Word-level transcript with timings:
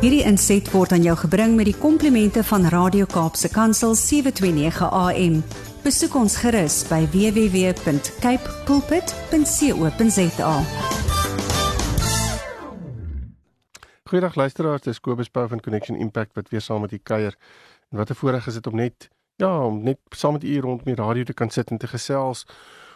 Hierdie 0.00 0.22
inset 0.24 0.64
word 0.72 0.94
aan 0.96 1.02
jou 1.04 1.12
gebring 1.26 1.58
met 1.58 1.66
die 1.68 1.76
komplimente 1.76 2.40
van 2.48 2.62
Radio 2.72 3.04
Kaapse 3.04 3.50
Kansel 3.52 3.92
729 3.92 4.86
AM. 4.96 5.34
Besoek 5.84 6.14
ons 6.16 6.38
gerus 6.40 6.78
by 6.88 7.02
www.cape 7.12 8.54
pulpit.co.za. 8.64 10.54
Goeiedag 14.08 14.40
luisteraars, 14.40 14.88
dis 14.88 15.04
Kobus 15.04 15.28
Pau 15.28 15.44
van 15.52 15.60
Connection 15.60 16.00
Impact 16.00 16.32
wat 16.32 16.48
weer 16.48 16.64
saam 16.64 16.80
met 16.80 16.96
u 16.96 16.98
kuier. 17.02 17.36
En 17.92 18.00
wat 18.00 18.08
'n 18.10 18.16
voorreg 18.16 18.46
is 18.46 18.54
dit 18.56 18.66
om 18.66 18.76
net 18.76 19.10
ja, 19.36 19.52
om 19.66 19.82
net 19.82 19.98
saam 20.08 20.32
met 20.32 20.44
u 20.44 20.60
rond 20.60 20.84
die 20.84 20.94
radio 20.94 21.22
te 21.22 21.34
kan 21.34 21.50
sit 21.50 21.70
en 21.70 21.78
te 21.78 21.86
gesels 21.86 22.46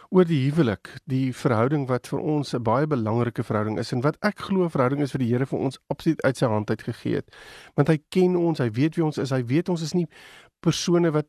oor 0.09 0.25
die 0.25 0.41
huwelik, 0.49 0.89
die 1.05 1.33
verhouding 1.33 1.87
wat 1.89 2.07
vir 2.07 2.19
ons 2.19 2.53
'n 2.53 2.63
baie 2.63 2.87
belangrike 2.87 3.43
verhouding 3.43 3.79
is 3.79 3.91
en 3.91 4.01
wat 4.01 4.17
ek 4.21 4.39
glo 4.39 4.63
'n 4.63 4.69
verhouding 4.69 5.01
is 5.01 5.13
wat 5.13 5.21
die 5.21 5.29
Here 5.29 5.45
vir 5.45 5.59
ons 5.59 5.79
absoluut 5.89 6.21
uit 6.21 6.37
sy 6.37 6.45
hand 6.45 6.69
uit 6.69 6.81
gegee 6.81 7.15
het. 7.15 7.35
Want 7.75 7.87
hy 7.87 7.97
ken 8.09 8.35
ons, 8.35 8.59
hy 8.59 8.69
weet 8.69 8.95
wie 8.95 9.05
ons 9.05 9.17
is, 9.17 9.29
hy 9.29 9.43
weet 9.43 9.69
ons 9.69 9.81
is 9.81 9.93
nie 9.93 10.07
persone 10.61 11.11
wat 11.11 11.27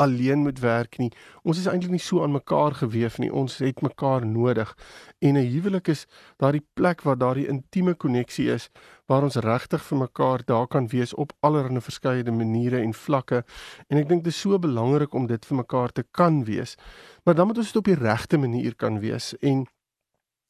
alleen 0.00 0.38
moet 0.38 0.58
werk 0.58 0.98
nie. 0.98 1.10
Ons 1.42 1.58
is 1.60 1.66
eintlik 1.68 1.92
nie 1.92 2.02
so 2.02 2.22
aan 2.24 2.32
mekaar 2.32 2.74
gewewe 2.78 3.20
nie. 3.22 3.32
Ons 3.32 3.58
het 3.60 3.82
mekaar 3.84 4.26
nodig. 4.26 4.72
En 5.18 5.36
'n 5.36 5.50
huwelik 5.52 5.88
is 5.88 6.06
daardie 6.36 6.64
plek 6.74 7.02
waar 7.02 7.18
daardie 7.18 7.48
intieme 7.48 7.94
koneksie 7.94 8.48
is 8.52 8.70
waar 9.06 9.22
ons 9.22 9.36
regtig 9.36 9.82
vir 9.82 9.98
mekaar 9.98 10.44
daar 10.44 10.66
kan 10.66 10.88
wees 10.88 11.14
op 11.14 11.32
allerlei 11.40 11.80
verskeie 11.80 12.32
maniere 12.32 12.78
en 12.80 12.94
vlakke. 12.94 13.44
En 13.88 13.98
ek 13.98 14.08
dink 14.08 14.24
dit 14.24 14.32
is 14.32 14.40
so 14.40 14.58
belangrik 14.58 15.14
om 15.14 15.26
dit 15.26 15.46
vir 15.46 15.56
mekaar 15.56 15.92
te 15.92 16.04
kan 16.10 16.44
wees. 16.44 16.76
Maar 17.24 17.34
dan 17.34 17.46
moet 17.46 17.58
ons 17.58 17.72
dit 17.72 17.76
op 17.76 17.84
die 17.84 17.94
regte 17.94 18.38
manier 18.38 18.74
kan 18.74 19.00
wees 19.00 19.34
en 19.40 19.66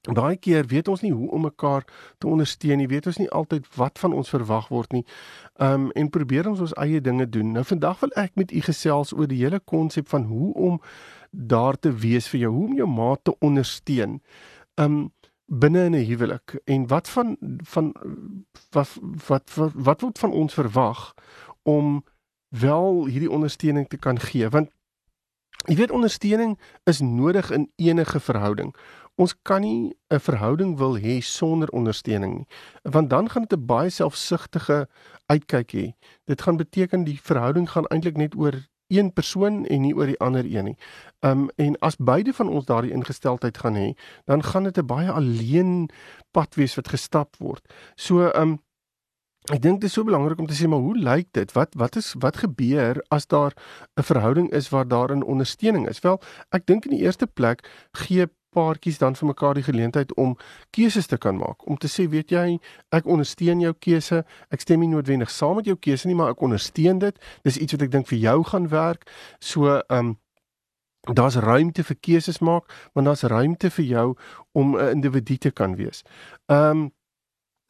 Baie 0.09 0.37
keer 0.37 0.65
weet 0.67 0.89
ons 0.89 1.03
nie 1.05 1.13
hoe 1.13 1.29
om 1.31 1.43
mekaar 1.45 1.85
te 2.19 2.27
ondersteun 2.27 2.81
nie. 2.81 2.89
Weet 2.89 3.07
ons 3.07 3.19
nie 3.21 3.29
altyd 3.31 3.67
wat 3.77 3.99
van 3.99 4.15
ons 4.17 4.33
verwag 4.33 4.69
word 4.73 4.93
nie. 4.97 5.05
Um 5.61 5.91
en 5.93 6.09
probeer 6.11 6.49
ons 6.49 6.61
ons 6.61 6.75
eie 6.81 7.01
dinge 7.01 7.29
doen. 7.29 7.53
Nou 7.53 7.65
vandag 7.65 8.01
wil 8.01 8.15
ek 8.17 8.33
met 8.41 8.53
u 8.53 8.63
gesels 8.65 9.13
oor 9.13 9.29
die 9.29 9.43
hele 9.43 9.61
konsep 9.61 10.09
van 10.09 10.25
hoe 10.25 10.55
om 10.55 10.81
daar 11.31 11.77
te 11.77 11.93
wees 11.93 12.29
vir 12.33 12.41
jou, 12.41 12.53
hoe 12.55 12.67
om 12.67 12.77
jou 12.77 12.89
maat 12.89 13.25
te 13.25 13.37
ondersteun. 13.45 14.23
Um 14.81 15.13
binne 15.51 15.85
in 15.85 15.95
'n 15.95 16.07
huwelik 16.07 16.61
en 16.65 16.87
wat 16.87 17.09
van 17.09 17.37
van 17.65 17.95
wat 18.71 18.97
wat 19.27 19.55
wat, 19.55 19.73
wat 19.75 20.01
word 20.01 20.19
van 20.19 20.33
ons 20.33 20.55
verwag 20.55 21.15
om 21.63 22.05
wel 22.49 23.07
hierdie 23.07 23.31
ondersteuning 23.31 23.89
te 23.89 23.97
kan 23.97 24.19
gee? 24.19 24.49
Want 24.49 24.71
jy 25.67 25.75
weet 25.77 25.91
ondersteuning 25.91 26.59
is 26.85 27.01
nodig 27.01 27.51
in 27.51 27.73
enige 27.77 28.21
verhouding. 28.21 28.75
Ons 29.21 29.35
kan 29.45 29.61
nie 29.61 29.93
'n 30.09 30.19
verhouding 30.19 30.79
wil 30.79 30.97
hê 30.97 31.21
sonder 31.21 31.69
ondersteuning 31.69 32.35
nie, 32.35 32.47
want 32.83 33.11
dan 33.11 33.29
gaan 33.29 33.43
dit 33.43 33.59
'n 33.59 33.67
baie 33.67 33.91
selfsugtige 33.91 34.89
uitkyk 35.27 35.71
hê. 35.73 35.93
Dit 36.25 36.43
gaan 36.43 36.57
beteken 36.57 37.05
die 37.05 37.21
verhouding 37.23 37.71
gaan 37.71 37.87
eintlik 37.87 38.17
net 38.17 38.35
oor 38.37 38.55
een 38.89 39.13
persoon 39.13 39.67
en 39.67 39.81
nie 39.81 39.95
oor 39.95 40.07
die 40.07 40.21
ander 40.21 40.45
een 40.45 40.65
nie. 40.65 40.77
Um 41.21 41.49
en 41.57 41.79
as 41.79 41.97
beide 41.97 42.33
van 42.33 42.49
ons 42.49 42.65
daardie 42.65 42.93
ingesteldheid 42.93 43.59
gaan 43.59 43.75
hê, 43.75 43.95
dan 44.25 44.43
gaan 44.43 44.65
dit 44.65 44.79
'n 44.79 44.87
baie 44.87 45.11
alleen 45.11 45.91
pad 46.31 46.55
wees 46.55 46.75
wat 46.75 46.89
gestap 46.89 47.37
word. 47.37 47.73
So 47.97 48.31
um 48.35 48.59
ek 49.53 49.63
dink 49.63 49.81
dit 49.81 49.89
is 49.89 49.93
so 49.93 50.05
belangrik 50.05 50.39
om 50.39 50.47
te 50.47 50.55
sê 50.55 50.69
maar 50.69 50.79
hoe 50.79 50.97
lyk 50.97 51.29
dit? 51.33 51.53
Wat 51.53 51.75
wat 51.75 51.97
is 51.97 52.15
wat 52.19 52.37
gebeur 52.37 53.05
as 53.09 53.27
daar 53.27 53.53
'n 53.97 54.03
verhouding 54.03 54.51
is 54.51 54.69
waar 54.69 54.89
daar 54.89 55.17
'n 55.17 55.23
ondersteuning 55.23 55.89
is? 55.89 56.01
Wel, 56.01 56.21
ek 56.51 56.67
dink 56.67 56.85
in 56.85 56.91
die 56.91 57.05
eerste 57.05 57.27
plek 57.27 57.69
gee 57.93 58.27
paartjies 58.55 58.99
dan 58.99 59.17
vir 59.17 59.27
mekaar 59.31 59.55
die 59.55 59.65
geleentheid 59.67 60.15
om 60.15 60.37
keuses 60.71 61.07
te 61.07 61.19
kan 61.19 61.37
maak. 61.37 61.67
Om 61.67 61.79
te 61.79 61.89
sê, 61.89 62.09
weet 62.11 62.31
jy, 62.31 62.59
ek 62.95 63.07
ondersteun 63.07 63.61
jou 63.61 63.73
keuse. 63.79 64.25
Ek 64.51 64.65
stem 64.65 64.81
nie 64.85 64.91
noodwendig 64.93 65.31
saam 65.31 65.61
met 65.61 65.71
jou 65.71 65.77
keuse 65.77 66.09
nie, 66.09 66.17
maar 66.19 66.35
ek 66.35 66.43
ondersteun 66.43 66.99
dit. 67.03 67.19
Dis 67.47 67.59
iets 67.59 67.77
wat 67.77 67.87
ek 67.87 67.95
dink 67.95 68.11
vir 68.11 68.19
jou 68.19 68.39
gaan 68.53 68.69
werk. 68.73 69.07
So, 69.41 69.81
ehm 69.81 69.99
um, 69.99 70.19
daar's 71.17 71.39
ruimte 71.41 71.81
vir 71.81 71.97
keuses 71.97 72.43
maak, 72.45 72.67
want 72.93 73.07
daar's 73.09 73.23
ruimte 73.25 73.71
vir 73.73 73.85
jou 73.85 74.07
om 74.53 74.77
'n 74.77 74.91
individu 75.01 75.37
te 75.37 75.51
kan 75.51 75.77
wees. 75.77 76.03
Ehm 76.47 76.71
um, 76.71 76.91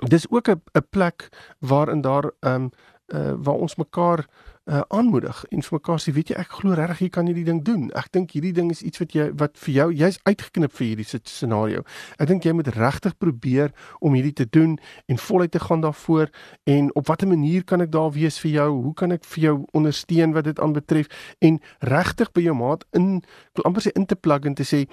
dis 0.09 0.27
ook 0.31 0.49
'n 0.49 0.63
'n 0.75 0.87
plek 0.91 1.29
waarin 1.59 2.01
daar 2.01 2.33
ehm 2.41 2.55
um, 2.55 2.71
uh, 3.15 3.35
waar 3.37 3.55
ons 3.55 3.77
mekaar 3.77 4.19
uh, 4.19 4.50
aanmoedig 4.67 5.45
en 5.51 5.63
vir 5.63 5.75
mekaar 5.75 6.01
sê 6.03 6.13
weet 6.15 6.31
jy 6.31 6.37
ek 6.39 6.53
glo 6.61 6.75
regtig 6.79 7.01
jy 7.07 7.09
kan 7.15 7.27
hierdie 7.27 7.47
ding 7.47 7.63
doen. 7.65 7.89
Ek 7.99 8.11
dink 8.15 8.35
hierdie 8.37 8.53
ding 8.55 8.71
is 8.71 8.83
iets 8.87 9.01
wat 9.03 9.15
jy 9.17 9.31
wat 9.41 9.57
vir 9.59 9.75
jou 9.75 9.87
jy's 10.03 10.19
uitgeknip 10.29 10.75
vir 10.77 10.87
hierdie 10.87 11.07
scenario. 11.09 11.85
Ek 12.19 12.29
dink 12.31 12.45
jy 12.47 12.53
moet 12.55 12.71
regtig 12.77 13.17
probeer 13.19 13.73
om 14.01 14.15
hierdie 14.15 14.37
te 14.43 14.47
doen 14.47 14.77
en 15.09 15.19
voluit 15.19 15.51
te 15.51 15.63
gaan 15.65 15.83
daarvoor 15.83 16.31
en 16.71 16.91
op 16.95 17.09
watter 17.09 17.29
manier 17.29 17.65
kan 17.65 17.81
ek 17.81 17.93
daar 17.93 18.13
wees 18.15 18.39
vir 18.45 18.51
jou? 18.59 18.71
Hoe 18.89 18.95
kan 18.95 19.13
ek 19.17 19.25
vir 19.25 19.45
jou 19.49 19.57
ondersteun 19.73 20.37
wat 20.37 20.47
dit 20.51 20.61
aanbetref 20.61 21.11
en 21.41 21.59
regtig 21.81 22.31
by 22.37 22.45
jou 22.47 22.55
maat 22.55 22.85
in 22.93 23.23
amper 23.65 23.85
sê 23.85 23.95
in 23.97 24.07
te 24.07 24.17
plug 24.17 24.47
en 24.47 24.55
te 24.55 24.67
sê 24.67 24.85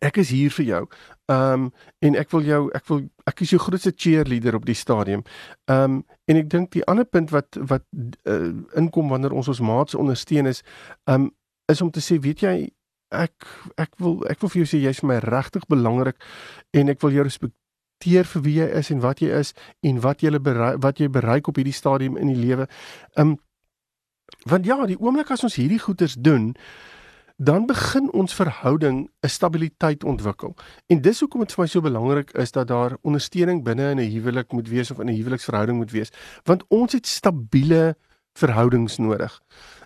ek 0.00 0.16
is 0.22 0.30
hier 0.30 0.50
vir 0.50 0.64
jou. 0.64 0.82
Ehm 1.30 1.52
um, 1.52 1.70
en 1.98 2.16
ek 2.18 2.30
wil 2.30 2.42
jou 2.46 2.62
ek 2.74 2.88
wil 2.88 3.02
ek 3.26 3.40
is 3.44 3.50
jou 3.50 3.60
grootste 3.60 3.92
cheerleader 3.96 4.54
op 4.54 4.66
die 4.66 4.74
stadium. 4.74 5.22
Ehm 5.70 5.98
um, 5.98 6.04
en 6.26 6.36
ek 6.36 6.50
dink 6.50 6.70
die 6.72 6.84
ander 6.84 7.04
punt 7.04 7.30
wat 7.30 7.58
wat 7.68 7.84
uh, 8.28 8.52
inkom 8.78 9.08
wanneer 9.08 9.32
ons 9.32 9.48
ons 9.48 9.60
maats 9.60 9.94
ondersteun 9.94 10.46
is 10.46 10.62
ehm 11.04 11.28
um, 11.28 11.30
is 11.70 11.80
om 11.80 11.90
te 11.90 12.00
sê 12.00 12.18
weet 12.20 12.42
jy 12.42 12.56
ek 13.12 13.46
ek 13.76 13.92
wil 14.00 14.22
ek 14.30 14.40
wil 14.40 14.52
vir 14.52 14.62
jou 14.62 14.68
sê 14.72 14.80
jy's 14.82 15.00
vir 15.02 15.10
my 15.12 15.18
regtig 15.24 15.66
belangrik 15.68 16.18
en 16.72 16.88
ek 16.92 17.00
wil 17.04 17.12
jou 17.12 17.24
respekteer 17.28 18.28
vir 18.34 18.44
wie 18.46 18.58
jy 18.58 18.68
is 18.80 18.90
en 18.90 19.00
wat 19.04 19.22
jy 19.22 19.30
is 19.38 19.54
en 19.82 20.00
wat 20.04 20.22
jy 20.24 20.38
bereik 20.38 20.82
wat 20.82 21.00
jy 21.00 21.08
bereik 21.08 21.48
op 21.48 21.60
hierdie 21.60 21.76
stadium 21.76 22.16
in 22.16 22.32
die 22.32 22.40
lewe. 22.40 22.68
Ehm 23.16 23.34
um, 23.34 23.40
want 24.48 24.66
ja, 24.66 24.78
die 24.86 24.98
oomblik 24.98 25.30
as 25.30 25.44
ons 25.44 25.58
hierdie 25.60 25.78
goeders 25.78 26.16
doen 26.18 26.54
dan 27.44 27.66
begin 27.66 28.12
ons 28.12 28.34
verhouding 28.34 29.10
'n 29.20 29.28
stabiliteit 29.28 30.04
ontwikkel. 30.04 30.54
En 30.86 31.00
dis 31.00 31.20
hoekom 31.20 31.40
dit 31.40 31.52
vir 31.52 31.62
my 31.62 31.68
so 31.68 31.80
belangrik 31.80 32.30
is 32.30 32.52
dat 32.52 32.68
daar 32.68 32.96
ondersteuning 33.00 33.64
binne 33.64 33.90
in 33.90 33.98
'n 33.98 34.10
huwelik 34.10 34.52
moet 34.52 34.68
wees 34.68 34.90
of 34.90 34.98
in 34.98 35.06
'n 35.06 35.16
huweliksverhouding 35.16 35.78
moet 35.78 35.90
wees, 35.90 36.10
want 36.44 36.64
ons 36.68 36.92
het 36.92 37.06
stabiele 37.06 37.96
verhoudings 38.32 38.96
nodig. 38.96 39.40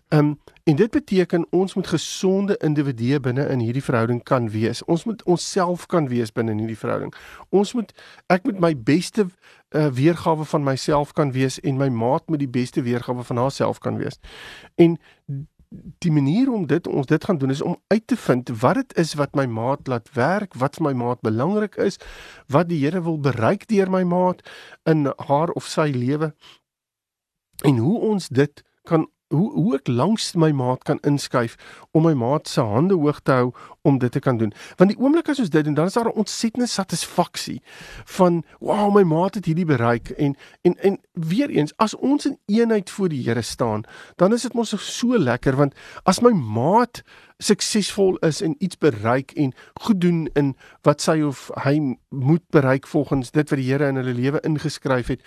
Um 0.08 0.38
en 0.64 0.76
dit 0.76 0.90
beteken 0.90 1.46
ons 1.50 1.74
moet 1.74 1.86
gesonde 1.86 2.56
individue 2.56 3.20
binne 3.20 3.48
in 3.48 3.58
hierdie 3.58 3.82
verhouding 3.82 4.22
kan 4.22 4.50
wees. 4.50 4.84
Ons 4.84 5.04
moet 5.04 5.22
onsself 5.22 5.86
kan 5.86 6.08
wees 6.08 6.32
binne 6.32 6.50
in 6.50 6.58
hierdie 6.58 6.78
verhouding. 6.78 7.14
Ons 7.48 7.72
moet 7.72 7.92
ek 8.26 8.44
moet 8.44 8.58
my 8.60 8.82
beste 8.82 9.26
uh, 9.70 9.86
weergawe 9.86 10.44
van 10.44 10.62
myself 10.62 11.12
kan 11.12 11.32
wees 11.32 11.60
en 11.60 11.76
my 11.76 11.88
maat 11.88 12.28
moet 12.28 12.38
die 12.38 12.48
beste 12.48 12.82
weergawe 12.82 13.22
van 13.22 13.36
haarself 13.36 13.78
kan 13.78 13.96
wees. 13.96 14.18
En 14.74 14.98
die 15.98 16.12
manier 16.12 16.52
om 16.52 16.66
dit 16.66 16.86
ons 16.86 17.06
dit 17.06 17.24
gaan 17.24 17.38
doen 17.38 17.50
is 17.50 17.62
om 17.62 17.76
uit 17.86 18.06
te 18.06 18.16
vind 18.16 18.48
wat 18.60 18.74
dit 18.74 18.96
is 19.02 19.14
wat 19.14 19.34
my 19.34 19.46
maat 19.46 19.86
laat 19.86 20.12
werk, 20.12 20.54
wat 20.54 20.78
vir 20.78 20.86
my 20.88 20.92
maat 20.92 21.20
belangrik 21.20 21.76
is, 21.76 21.98
wat 22.46 22.68
die 22.68 22.78
Here 22.84 23.02
wil 23.02 23.18
bereik 23.20 23.66
deur 23.68 23.90
my 23.90 24.02
maat 24.02 24.42
in 24.84 25.06
haar 25.26 25.50
of 25.50 25.66
sy 25.66 25.90
lewe. 25.94 26.34
En 27.64 27.76
hoe 27.76 27.98
ons 28.00 28.28
dit 28.28 28.62
kan 28.86 29.08
hoe 29.28 29.52
hoe 29.52 29.74
ek 29.74 29.88
langs 29.88 30.34
my 30.38 30.52
maat 30.54 30.84
kan 30.86 31.00
inskuif 31.02 31.56
om 31.90 32.04
my 32.06 32.14
maat 32.14 32.48
se 32.48 32.62
hande 32.62 32.94
hoog 32.94 33.18
te 33.26 33.34
hou 33.34 33.48
om 33.86 33.98
dit 33.98 34.12
te 34.12 34.20
kan 34.22 34.38
doen. 34.38 34.52
Want 34.78 34.92
die 34.92 34.98
oomblik 34.98 35.28
as 35.32 35.40
ons 35.42 35.50
dit 35.50 35.64
doen, 35.64 35.74
dan 35.74 35.90
is 35.90 35.96
daar 35.98 36.06
'n 36.06 36.18
ontsettende 36.22 36.66
satisfaksie 36.66 37.62
van 38.04 38.44
wow, 38.60 38.94
my 38.94 39.02
maat 39.02 39.34
het 39.34 39.44
hierdie 39.44 39.64
bereik 39.64 40.10
en 40.10 40.36
en 40.62 40.74
en 40.78 40.98
weer 41.12 41.50
eens 41.50 41.72
as 41.76 41.96
ons 41.96 42.26
in 42.26 42.38
eenheid 42.46 42.90
voor 42.90 43.08
die 43.08 43.22
Here 43.26 43.42
staan, 43.42 43.84
dan 44.16 44.32
is 44.32 44.42
dit 44.42 44.54
mos 44.54 44.74
so 44.78 45.18
lekker 45.18 45.56
want 45.56 45.74
as 46.02 46.20
my 46.20 46.30
maat 46.30 47.02
suksesvol 47.38 48.16
is 48.16 48.40
en 48.40 48.54
iets 48.58 48.78
bereik 48.78 49.32
en 49.32 49.52
goed 49.74 50.00
doen 50.00 50.28
in 50.32 50.56
wat 50.82 51.00
sy 51.00 51.20
of 51.20 51.50
hy 51.64 51.96
moet 52.08 52.42
bereik 52.50 52.86
volgens 52.86 53.30
dit 53.30 53.50
wat 53.50 53.58
die 53.58 53.72
Here 53.72 53.88
in 53.88 53.96
hulle 53.96 54.14
lewe 54.14 54.40
ingeskryf 54.40 55.06
het, 55.06 55.22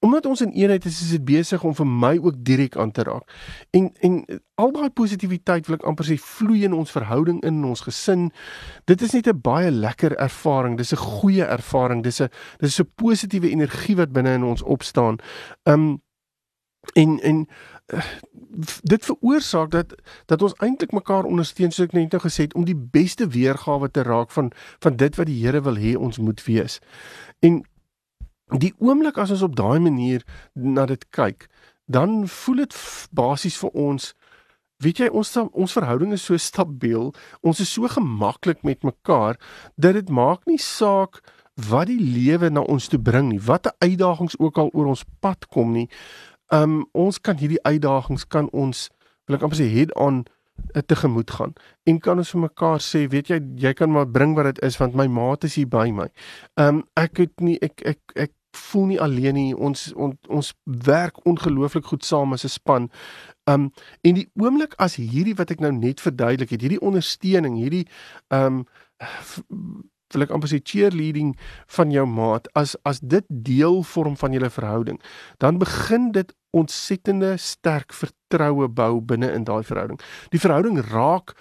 Omdat 0.00 0.26
ons 0.26 0.40
in 0.40 0.52
eenheid 0.54 0.84
is, 0.84 1.00
is 1.02 1.10
dit 1.10 1.24
besig 1.24 1.64
om 1.66 1.74
vir 1.74 1.86
my 1.86 2.12
ook 2.22 2.36
direk 2.46 2.76
aan 2.76 2.90
te 2.94 3.02
raak. 3.02 3.32
En 3.74 3.90
en 4.00 4.20
al 4.54 4.72
daai 4.72 4.90
positiwiteit 4.90 5.66
wil 5.66 5.78
ek 5.78 5.86
amper 5.90 6.06
sê 6.06 6.14
vloei 6.22 6.62
in 6.68 6.76
ons 6.76 6.92
verhouding 6.94 7.40
in 7.46 7.64
ons 7.66 7.82
gesin. 7.82 8.28
Dit 8.86 9.02
is 9.02 9.12
net 9.12 9.26
'n 9.26 9.40
baie 9.42 9.70
lekker 9.70 10.14
ervaring. 10.16 10.76
Dis 10.76 10.92
'n 10.92 11.02
goeie 11.02 11.44
ervaring. 11.44 12.02
Dis 12.02 12.20
'n 12.22 12.30
dis 12.58 12.80
'n 12.80 12.92
positiewe 12.94 13.50
energie 13.50 13.96
wat 13.96 14.12
binne 14.12 14.34
in 14.34 14.44
ons 14.44 14.62
opstaan. 14.62 15.18
Um 15.64 16.02
en 16.94 17.20
en 17.20 17.48
uh, 17.86 18.04
dit 18.82 19.04
veroorsaak 19.04 19.70
dat 19.70 19.94
dat 20.26 20.42
ons 20.42 20.54
eintlik 20.54 20.92
mekaar 20.92 21.24
ondersteun 21.24 21.70
soos 21.70 21.86
ek 21.86 21.92
net 21.92 22.12
nou 22.12 22.22
gesê 22.22 22.46
het 22.46 22.54
om 22.54 22.64
die 22.64 22.76
beste 22.76 23.28
weergawe 23.28 23.90
te 23.90 24.02
raak 24.02 24.30
van 24.30 24.52
van 24.78 24.96
dit 24.96 25.16
wat 25.16 25.26
die 25.26 25.44
Here 25.44 25.62
wil 25.62 25.76
hê 25.76 25.96
ons 25.96 26.18
moet 26.18 26.44
wees. 26.44 26.78
En 27.40 27.64
die 28.56 28.72
oomblik 28.78 29.18
as 29.18 29.30
ons 29.34 29.44
op 29.44 29.56
daai 29.56 29.78
manier 29.82 30.24
na 30.54 30.86
dit 30.86 31.04
kyk, 31.10 31.48
dan 31.86 32.26
voel 32.28 32.64
dit 32.64 32.76
basies 33.12 33.58
vir 33.60 33.74
ons 33.74 34.12
weet 34.82 35.00
jy 35.02 35.08
ons 35.10 35.32
ons 35.36 35.74
verhouding 35.74 36.12
is 36.14 36.24
so 36.28 36.38
stabiel, 36.38 37.10
ons 37.42 37.60
is 37.60 37.70
so 37.72 37.88
gemaklik 37.90 38.62
met 38.66 38.84
mekaar 38.86 39.38
dat 39.76 39.98
dit 39.98 40.08
maak 40.08 40.46
nie 40.46 40.60
saak 40.62 41.18
wat 41.68 41.88
die 41.90 41.98
lewe 41.98 42.50
na 42.50 42.62
ons 42.62 42.86
toe 42.90 43.00
bring 43.02 43.32
nie, 43.32 43.42
watter 43.42 43.74
uitdagings 43.82 44.38
ook 44.38 44.58
al 44.62 44.70
oor 44.72 44.92
ons 44.94 45.02
pad 45.20 45.48
kom 45.50 45.74
nie. 45.74 45.88
Um 46.54 46.84
ons 46.94 47.18
kan 47.18 47.36
hierdie 47.40 47.62
uitdagings 47.66 48.28
kan 48.30 48.46
ons 48.54 48.86
wil 49.26 49.36
ek 49.36 49.44
amper 49.44 49.58
sê 49.58 49.66
head 49.72 49.90
on 49.98 50.22
eh, 50.74 50.80
tegemoet 50.80 51.34
gaan 51.34 51.56
en 51.90 51.98
kan 52.00 52.22
ons 52.22 52.30
vir 52.36 52.44
mekaar 52.46 52.80
sê 52.84 53.04
weet 53.10 53.34
jy 53.34 53.40
jy 53.66 53.74
kan 53.76 53.90
maar 53.92 54.06
bring 54.06 54.38
wat 54.38 54.52
dit 54.52 54.62
is 54.70 54.78
want 54.80 54.96
my 54.96 55.08
maat 55.10 55.44
is 55.44 55.58
hier 55.58 55.68
by 55.68 55.90
my. 55.90 56.06
Um 56.56 56.84
ek 56.96 57.24
het 57.24 57.34
nie 57.42 57.58
ek 57.58 57.82
ek 57.82 58.00
ek 58.14 58.37
voel 58.58 58.86
nie 58.92 59.00
alleen 59.00 59.34
nie. 59.38 59.56
Ons 59.56 59.88
on, 59.94 60.16
ons 60.28 60.52
werk 60.64 61.20
ongelooflik 61.26 61.86
goed 61.90 62.04
saam 62.04 62.32
as 62.36 62.44
'n 62.44 62.54
span. 62.54 62.90
Um 63.46 63.70
en 64.02 64.14
die 64.14 64.28
oomblik 64.36 64.74
as 64.78 64.96
hierdie 64.96 65.36
wat 65.36 65.50
ek 65.50 65.60
nou 65.60 65.72
net 65.72 66.00
verduidelik 66.00 66.50
het, 66.50 66.60
hierdie 66.60 66.80
ondersteuning, 66.80 67.56
hierdie 67.56 67.86
um 68.28 68.66
wil 70.14 70.24
ek 70.24 70.32
amper 70.32 70.48
sê 70.48 70.60
cheerleading 70.64 71.34
van 71.76 71.92
jou 71.92 72.06
maat 72.06 72.48
as 72.58 72.76
as 72.88 73.00
dit 73.00 73.24
deel 73.28 73.82
vorm 73.82 74.16
van 74.16 74.32
julle 74.32 74.50
verhouding, 74.50 75.00
dan 75.38 75.58
begin 75.58 76.12
dit 76.12 76.32
ontsettende 76.56 77.36
sterk 77.36 77.92
vertroue 77.92 78.68
bou 78.68 79.00
binne 79.00 79.28
in 79.32 79.44
daai 79.44 79.62
verhouding. 79.64 80.00
Die 80.32 80.40
verhouding 80.40 80.80
raak 80.88 81.36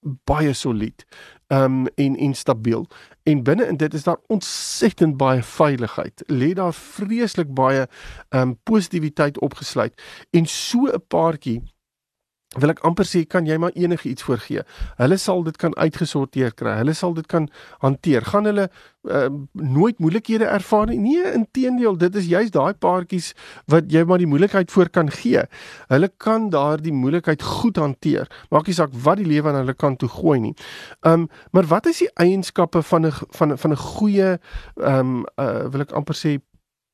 baie 0.00 0.52
solied 0.52 1.04
um 1.48 1.86
en 1.86 2.16
en 2.16 2.34
stabiel. 2.34 2.86
En 3.22 3.42
binne 3.42 3.66
in 3.66 3.76
dit 3.76 3.94
is 3.94 4.02
daar 4.02 4.18
ontsettend 4.26 5.16
baie 5.16 5.42
veiligheid. 5.42 6.22
Lê 6.26 6.52
daar 6.52 6.74
vreeslik 6.74 7.54
baie 7.54 7.88
um 8.30 8.58
positiwiteit 8.62 9.40
opgesluit. 9.40 10.02
En 10.30 10.46
so 10.46 10.86
'n 10.86 11.04
paartjie 11.08 11.62
wil 12.58 12.72
ek 12.72 12.80
amper 12.82 13.06
sê 13.06 13.20
kan 13.30 13.46
jy 13.46 13.54
maar 13.62 13.70
enige 13.78 14.08
iets 14.10 14.24
voorgee. 14.26 14.64
Hulle 14.98 15.16
sal 15.22 15.44
dit 15.46 15.54
kan 15.60 15.74
uitgesorteer 15.78 16.50
kry. 16.58 16.72
Hulle 16.80 16.96
sal 16.98 17.14
dit 17.14 17.28
kan 17.30 17.46
hanteer. 17.84 18.26
Gaan 18.26 18.48
hulle 18.50 18.64
uh, 19.06 19.28
nooit 19.54 20.00
moeilikhede 20.02 20.48
ervaar 20.50 20.90
nie? 20.90 20.98
Nee, 20.98 21.30
inteendeel, 21.38 21.94
dit 22.00 22.18
is 22.18 22.26
juist 22.26 22.56
daai 22.56 22.74
paartjies 22.74 23.30
wat 23.70 23.86
jy 23.94 24.02
maar 24.02 24.18
die 24.18 24.26
moeilikheid 24.26 24.74
voor 24.74 24.90
kan 24.90 25.12
gee. 25.14 25.44
Hulle 25.94 26.10
kan 26.18 26.50
daardie 26.50 26.94
moeilikheid 26.96 27.42
goed 27.42 27.78
hanteer. 27.78 28.26
Maak 28.50 28.66
nie 28.66 28.74
saak 28.74 28.98
wat 29.06 29.22
die 29.22 29.30
lewe 29.30 29.52
aan 29.52 29.62
hulle 29.62 29.78
kan 29.78 29.94
toe 30.00 30.10
gooi 30.10 30.40
nie. 30.42 30.54
Um 31.06 31.28
maar 31.54 31.70
wat 31.70 31.86
is 31.86 32.02
die 32.02 32.10
eienskappe 32.18 32.82
van 32.82 33.06
'n 33.06 33.12
van 33.30 33.58
van 33.58 33.70
'n 33.70 33.76
goeie 33.76 34.38
um 34.74 35.22
uh, 35.38 35.70
wil 35.70 35.86
ek 35.86 35.94
amper 35.94 36.18
sê 36.18 36.40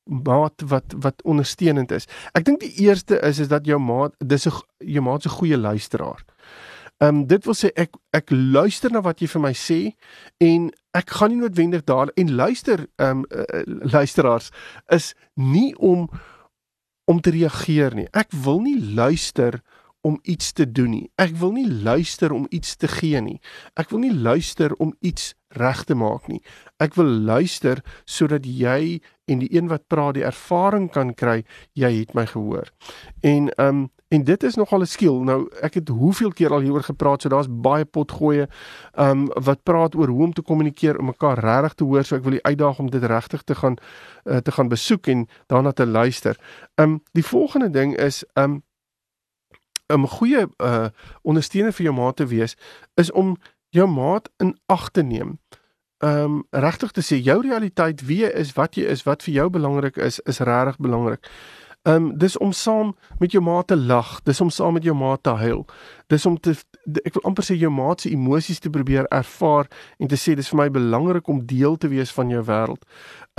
maat 0.07 0.61
wat 0.65 0.95
wat 0.97 1.21
ondersteunend 1.23 1.91
is. 1.91 2.07
Ek 2.33 2.45
dink 2.45 2.59
die 2.59 2.73
eerste 2.87 3.19
is 3.19 3.39
is 3.39 3.51
dat 3.51 3.65
jou 3.65 3.79
maat 3.79 4.15
dis 4.17 4.47
'n 4.47 4.53
jou 4.77 5.03
maat 5.03 5.21
se 5.21 5.29
goeie 5.29 5.57
luisteraar. 5.57 6.23
Ehm 6.97 7.15
um, 7.15 7.27
dit 7.27 7.45
wil 7.45 7.53
sê 7.53 7.69
ek 7.75 7.93
ek 8.11 8.31
luister 8.31 8.91
na 8.91 9.01
wat 9.01 9.19
jy 9.21 9.27
vir 9.27 9.41
my 9.41 9.53
sê 9.53 9.93
en 10.41 10.71
ek 10.97 11.09
gaan 11.09 11.29
nie 11.29 11.41
noodwendig 11.41 11.83
daar 11.83 12.09
en 12.15 12.31
luister 12.35 12.87
ehm 12.97 13.21
um, 13.21 13.25
uh, 13.29 13.61
luisteraars 13.93 14.49
is 14.89 15.13
nie 15.35 15.75
om 15.77 16.09
om 17.05 17.21
te 17.21 17.29
reageer 17.29 17.95
nie. 17.95 18.07
Ek 18.11 18.31
wil 18.31 18.59
nie 18.61 18.79
luister 18.95 19.61
om 20.01 20.19
iets 20.23 20.51
te 20.51 20.65
doen 20.71 20.89
nie. 20.89 21.05
Ek 21.15 21.35
wil 21.37 21.53
nie 21.55 21.67
luister 21.69 22.33
om 22.33 22.47
iets 22.49 22.75
te 22.75 22.87
gee 22.87 23.21
nie. 23.21 23.39
Ek 23.75 23.93
wil 23.93 23.99
nie 23.99 24.13
luister 24.13 24.73
om 24.81 24.95
iets 24.99 25.33
reg 25.57 25.83
te 25.83 25.95
maak 25.95 26.27
nie. 26.27 26.41
Ek 26.79 26.95
wil 26.95 27.09
luister 27.27 27.81
sodat 28.05 28.45
jy 28.45 29.01
en 29.27 29.41
die 29.43 29.51
een 29.51 29.67
wat 29.67 29.87
praat 29.91 30.15
die 30.15 30.25
ervaring 30.27 30.89
kan 30.91 31.13
kry 31.13 31.43
jy 31.73 31.91
het 31.99 32.13
my 32.15 32.25
gehoor. 32.25 32.71
En 33.21 33.51
ehm 33.55 33.67
um, 33.67 33.87
en 34.07 34.23
dit 34.23 34.43
is 34.43 34.55
nogal 34.55 34.79
'n 34.81 34.85
skill. 34.85 35.19
Nou 35.23 35.49
ek 35.61 35.73
het 35.73 35.87
hoeveel 35.87 36.31
keer 36.31 36.51
al 36.51 36.59
hieroor 36.59 36.83
gepraat, 36.83 37.21
so 37.21 37.29
daar's 37.29 37.47
baie 37.49 37.85
potgoeie 37.85 38.47
ehm 38.93 39.09
um, 39.09 39.43
wat 39.43 39.63
praat 39.63 39.95
oor 39.95 40.07
hoe 40.07 40.23
om 40.23 40.33
te 40.33 40.41
kommunikeer 40.41 40.99
om 40.99 41.05
mekaar 41.05 41.39
regtig 41.39 41.73
te 41.73 41.83
hoor. 41.83 42.03
So 42.03 42.15
ek 42.15 42.23
wil 42.23 42.31
die 42.31 42.43
uitdaag 42.43 42.79
om 42.79 42.89
dit 42.89 43.03
regtig 43.03 43.43
te 43.43 43.55
gaan 43.55 43.77
uh, 44.23 44.37
te 44.37 44.51
gaan 44.51 44.67
besoek 44.67 45.07
en 45.07 45.27
daarna 45.47 45.71
te 45.71 45.85
luister. 45.85 46.39
Ehm 46.75 46.89
um, 46.89 47.03
die 47.11 47.25
volgende 47.25 47.69
ding 47.69 47.97
is 47.97 48.23
ehm 48.33 48.51
um, 48.51 48.63
'n 49.87 50.07
goeie 50.07 50.47
uh 50.57 50.87
ondersteuner 51.21 51.73
vir 51.73 51.83
jou 51.83 51.95
maat 51.95 52.15
te 52.15 52.25
wees 52.25 52.57
is 52.95 53.11
om 53.11 53.37
jou 53.69 53.87
maat 53.87 54.29
in 54.37 54.55
ag 54.65 54.89
te 54.91 55.01
neem. 55.01 55.37
Um 56.03 56.43
regtig 56.49 56.91
te 56.91 57.01
sê 57.01 57.17
jou 57.17 57.41
realiteit 57.41 58.03
wie 58.05 58.21
jy 58.25 58.33
is, 58.37 58.53
wat 58.53 58.77
jy 58.77 58.85
is, 58.85 59.03
wat 59.07 59.23
vir 59.25 59.33
jou 59.33 59.47
belangrik 59.49 59.97
is, 59.97 60.19
is 60.29 60.43
regtig 60.45 60.77
belangrik. 60.77 61.25
Um 61.87 62.11
dis 62.17 62.37
om 62.37 62.51
saam 62.51 62.95
met 63.19 63.31
jou 63.31 63.41
maat 63.43 63.67
te 63.67 63.77
lag, 63.77 64.19
dis 64.23 64.41
om 64.41 64.49
saam 64.49 64.73
met 64.73 64.83
jou 64.83 64.95
maat 64.95 65.23
te 65.23 65.33
huil. 65.39 65.65
Dis 66.07 66.25
om 66.25 66.37
te 66.39 66.53
ek 67.03 67.15
wil 67.17 67.25
amper 67.29 67.47
sê 67.47 67.57
jou 67.57 67.71
maat 67.73 68.03
se 68.03 68.11
emosies 68.11 68.59
te 68.59 68.69
probeer 68.69 69.07
ervaar 69.09 69.67
en 69.97 70.07
te 70.11 70.19
sê 70.19 70.35
dis 70.35 70.49
vir 70.53 70.59
my 70.61 70.67
belangrik 70.69 71.27
om 71.27 71.41
deel 71.47 71.77
te 71.77 71.89
wees 71.91 72.11
van 72.13 72.29
jou 72.29 72.43
wêreld. 72.45 72.83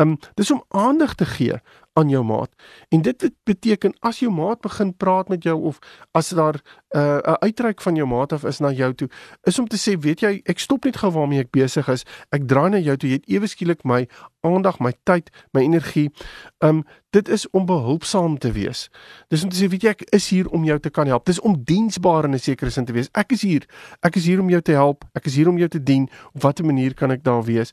Um 0.01 0.17
dis 0.41 0.51
om 0.51 0.65
aandag 0.69 1.15
te 1.15 1.29
gee 1.29 1.61
aan 1.99 2.09
jou 2.09 2.25
maat. 2.25 2.51
En 2.89 3.03
dit 3.03 3.31
beteken 3.45 3.95
as 4.07 4.21
jou 4.23 4.31
maat 4.33 4.61
begin 4.61 4.93
praat 4.97 5.29
met 5.29 5.43
jou 5.43 5.57
of 5.71 5.79
as 6.15 6.29
daar 6.29 6.61
uh, 6.97 7.19
'n 7.19 7.37
uitreik 7.41 7.81
van 7.83 7.95
jou 7.95 8.07
maat 8.09 8.33
af 8.33 8.45
is 8.45 8.59
na 8.59 8.71
jou 8.71 8.95
toe, 8.95 9.09
is 9.43 9.59
om 9.59 9.67
te 9.67 9.77
sê, 9.77 9.99
weet 9.99 10.21
jy, 10.21 10.41
ek 10.45 10.59
stop 10.59 10.85
net 10.85 10.97
gou 10.97 11.11
waarmee 11.11 11.41
ek 11.41 11.51
besig 11.51 11.89
is. 11.89 12.05
Ek 12.31 12.47
draai 12.49 12.71
na 12.71 12.79
jou 12.79 12.97
toe. 12.97 13.09
Jy 13.09 13.15
het 13.15 13.29
ewe 13.29 13.47
skielik 13.47 13.85
my 13.85 14.07
aandag, 14.41 14.79
my 14.79 14.93
tyd, 15.03 15.31
my 15.53 15.63
energie. 15.63 16.11
Um 16.59 16.85
dit 17.11 17.29
is 17.29 17.51
om 17.51 17.67
behulpsaam 17.67 18.39
te 18.39 18.53
wees. 18.53 18.89
Dis 19.29 19.43
om 19.43 19.49
te 19.49 19.57
sê, 19.57 19.69
weet 19.69 19.83
jy, 19.83 19.91
ek 19.91 20.03
is 20.13 20.29
hier 20.29 20.49
om 20.49 20.65
jou 20.65 20.79
te 20.79 20.91
kan 20.91 21.07
help. 21.07 21.25
Dis 21.25 21.41
om 21.41 21.57
diensbaar 21.65 22.25
in 22.25 22.35
'n 22.35 22.39
sekere 22.39 22.71
sin 22.71 22.85
te 22.85 22.93
wees. 22.93 23.09
Ek 23.13 23.33
is 23.33 23.43
hier. 23.43 23.67
Ek 24.03 24.17
is 24.17 24.27
hier 24.27 24.41
om 24.41 24.51
jou 24.51 24.61
te 24.61 24.73
help. 24.73 25.05
Ek 25.15 25.27
is 25.27 25.35
hier 25.35 25.49
om 25.49 25.59
jou 25.59 25.69
te 25.69 25.83
dien. 25.83 26.09
Op 26.35 26.43
watter 26.43 26.65
manier 26.65 26.95
kan 26.95 27.11
ek 27.11 27.25
daar 27.25 27.43
wees? 27.43 27.73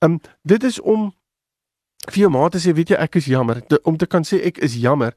Um 0.00 0.20
dit 0.42 0.64
is 0.64 0.80
om 0.80 1.12
vir 2.10 2.20
jou 2.24 2.30
maat 2.30 2.52
te 2.52 2.60
sê 2.60 2.74
weet 2.74 2.90
jy 2.94 2.96
ek 3.00 3.16
is 3.20 3.26
jammer. 3.30 3.60
Te, 3.66 3.80
om 3.82 3.96
te 3.96 4.06
kan 4.06 4.24
sê 4.24 4.40
ek 4.44 4.58
is 4.58 4.76
jammer 4.76 5.14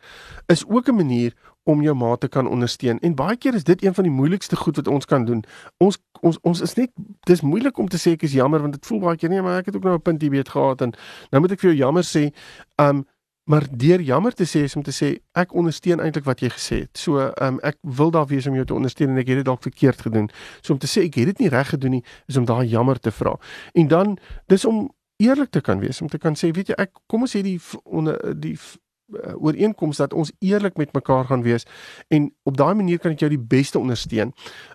is 0.48 0.64
ook 0.68 0.88
'n 0.90 0.96
manier 0.96 1.34
om 1.68 1.82
jou 1.84 1.96
maat 1.96 2.20
te 2.20 2.28
kan 2.28 2.48
ondersteun. 2.48 3.00
En 3.00 3.16
baie 3.16 3.36
keer 3.38 3.56
is 3.56 3.64
dit 3.64 3.84
een 3.84 3.94
van 3.94 4.04
die 4.04 4.14
moeilikste 4.14 4.56
goed 4.56 4.76
wat 4.76 4.88
ons 4.88 5.06
kan 5.06 5.26
doen. 5.26 5.44
Ons 5.84 6.00
ons 6.22 6.40
ons 6.42 6.62
is 6.62 6.74
net 6.74 6.92
dis 7.28 7.42
moeilik 7.42 7.78
om 7.78 7.88
te 7.88 7.98
sê 7.98 8.16
ek 8.16 8.24
is 8.24 8.34
jammer 8.34 8.64
want 8.64 8.74
dit 8.74 8.86
voel 8.86 9.00
baie 9.04 9.18
keer 9.18 9.30
nee 9.30 9.42
maar 9.42 9.60
ek 9.60 9.70
het 9.70 9.76
ook 9.76 9.84
nou 9.84 9.96
'n 9.96 10.02
punt 10.02 10.22
hier 10.22 10.32
weet 10.32 10.50
gehad 10.50 10.82
en 10.82 10.94
nou 11.32 11.42
moet 11.42 11.52
ek 11.52 11.60
vir 11.60 11.70
jou 11.70 11.78
jammer 11.78 12.04
sê. 12.04 12.32
Um 12.78 13.06
maar 13.48 13.64
deur 13.72 14.02
jammer 14.02 14.34
te 14.34 14.44
sê 14.44 14.64
is 14.64 14.76
om 14.76 14.84
te 14.84 14.92
sê 14.92 15.20
ek 15.34 15.54
ondersteun 15.54 16.00
eintlik 16.00 16.26
wat 16.26 16.40
jy 16.40 16.50
gesê 16.50 16.80
het. 16.80 16.98
So 16.98 17.32
um 17.42 17.60
ek 17.64 17.78
wil 17.82 18.12
daar 18.12 18.28
wees 18.28 18.48
om 18.48 18.54
jou 18.54 18.66
te 18.66 18.74
ondersteun 18.74 19.10
en 19.10 19.18
ek 19.18 19.28
het 19.28 19.38
dit 19.38 19.46
dalk 19.46 19.62
verkeerd 19.62 20.02
gedoen. 20.02 20.30
So 20.62 20.74
om 20.74 20.80
te 20.80 20.88
sê 20.88 21.04
ek 21.04 21.16
het 21.16 21.26
dit 21.26 21.40
nie 21.40 21.50
reg 21.50 21.70
gedoen 21.70 21.92
nie 21.92 22.04
is 22.28 22.38
om 22.38 22.46
daai 22.46 22.68
jammer 22.68 23.00
te 23.00 23.12
vra. 23.12 23.40
En 23.74 23.88
dan 23.88 24.18
dis 24.48 24.66
om 24.66 24.92
eerlik 25.18 25.50
te 25.50 25.62
kan 25.62 25.80
wees 25.80 26.02
om 26.02 26.08
te 26.08 26.18
kan 26.18 26.36
sê 26.36 26.52
weet 26.54 26.72
jy 26.72 26.78
ek 26.78 26.94
kom 27.08 27.26
ons 27.26 27.34
sê 27.36 27.42
die 27.46 27.58
onder 27.84 28.20
die 28.38 28.56
uh, 28.58 29.34
ooreenkoms 29.36 29.98
dat 29.98 30.14
ons 30.14 30.32
eerlik 30.40 30.78
met 30.78 30.94
mekaar 30.94 31.26
gaan 31.32 31.46
wees 31.46 31.66
en 32.14 32.30
op 32.44 32.58
daai 32.58 32.76
manier 32.76 33.02
kan 33.02 33.16
ek 33.16 33.26
jou 33.26 33.32
die 33.34 33.42
beste 33.56 33.80
ondersteun. 33.80 34.34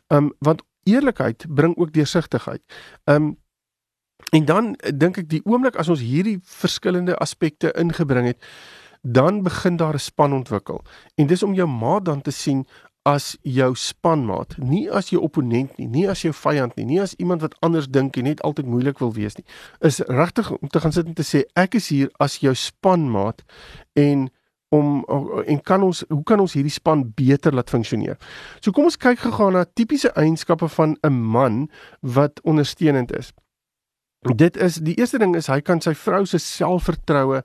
Um 0.08 0.32
want 0.40 0.64
eerlikheid 0.88 1.46
bring 1.48 1.76
ook 1.78 1.92
deursigtigheid. 1.94 2.62
Um 3.04 3.36
en 4.32 4.44
dan 4.48 4.74
dink 4.94 5.18
ek 5.18 5.28
die 5.28 5.42
oomblik 5.44 5.76
as 5.76 5.90
ons 5.92 6.02
hierdie 6.02 6.38
verskillende 6.42 7.16
aspekte 7.20 7.72
ingebring 7.78 8.32
het 8.32 8.40
dan 9.02 9.42
begin 9.42 9.76
daar 9.76 9.94
'n 9.94 9.98
span 9.98 10.32
ontwikkel. 10.32 10.82
En 11.14 11.26
dis 11.26 11.42
om 11.42 11.54
jou 11.54 11.68
maat 11.68 12.04
dan 12.04 12.22
te 12.22 12.30
sien 12.30 12.66
as 13.08 13.32
jou 13.42 13.72
spanmaat, 13.74 14.54
nie 14.62 14.84
as 14.90 15.08
jou 15.10 15.22
opponent 15.26 15.74
nie, 15.78 15.88
nie 15.90 16.04
as 16.10 16.22
jou 16.22 16.32
vyand 16.36 16.76
nie, 16.78 16.84
nie 16.86 17.00
as 17.02 17.16
iemand 17.18 17.42
wat 17.42 17.56
anders 17.66 17.88
dink 17.90 18.16
en 18.16 18.28
net 18.30 18.42
altyd 18.46 18.68
moeilik 18.70 19.02
wil 19.02 19.10
wees 19.16 19.34
nie. 19.38 19.46
Is 19.82 19.98
regtig 20.06 20.52
om 20.54 20.70
te 20.70 20.82
gaan 20.82 20.94
sit 20.94 21.10
en 21.10 21.16
te 21.18 21.26
sê 21.26 21.42
ek 21.58 21.74
is 21.80 21.90
hier 21.90 22.12
as 22.22 22.38
jou 22.44 22.54
spanmaat 22.54 23.42
en 23.98 24.28
om 24.72 25.02
en 25.44 25.60
kan 25.60 25.82
ons 25.84 26.04
hoe 26.08 26.22
kan 26.24 26.40
ons 26.40 26.54
hierdie 26.56 26.72
span 26.72 27.04
beter 27.18 27.52
laat 27.52 27.70
funksioneer. 27.70 28.16
So 28.62 28.72
kom 28.72 28.88
ons 28.88 28.96
kyk 28.96 29.20
gegaan 29.26 29.58
na 29.58 29.66
tipiese 29.66 30.14
eienskappe 30.16 30.70
van 30.78 30.96
'n 31.02 31.12
man 31.12 31.68
wat 32.00 32.40
ondersteunend 32.42 33.12
is. 33.12 33.32
Dit 34.22 34.56
is 34.56 34.78
die 34.78 34.94
eerste 34.94 35.18
ding 35.18 35.36
is 35.36 35.50
hy 35.50 35.60
kan 35.60 35.80
sy 35.80 35.94
vrou 35.94 36.24
se 36.24 36.38
selfvertroue 36.38 37.42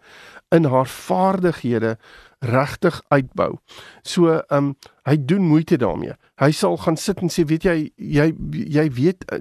in 0.55 0.63
haar 0.65 0.85
vaardighede 0.85 1.97
regtig 2.39 3.01
uitbou. 3.07 3.57
So 4.01 4.29
ehm 4.37 4.57
um, 4.57 4.75
hy 5.07 5.15
doen 5.25 5.47
moeite 5.47 5.77
daarmee. 5.77 6.13
Hy 6.35 6.51
sal 6.51 6.77
gaan 6.77 6.97
sit 6.97 7.21
en 7.23 7.31
sê 7.33 7.45
weet 7.47 7.63
jy 7.63 7.77
jy 7.95 8.33
jy 8.77 8.89
weet 8.93 9.25
uh, 9.31 9.39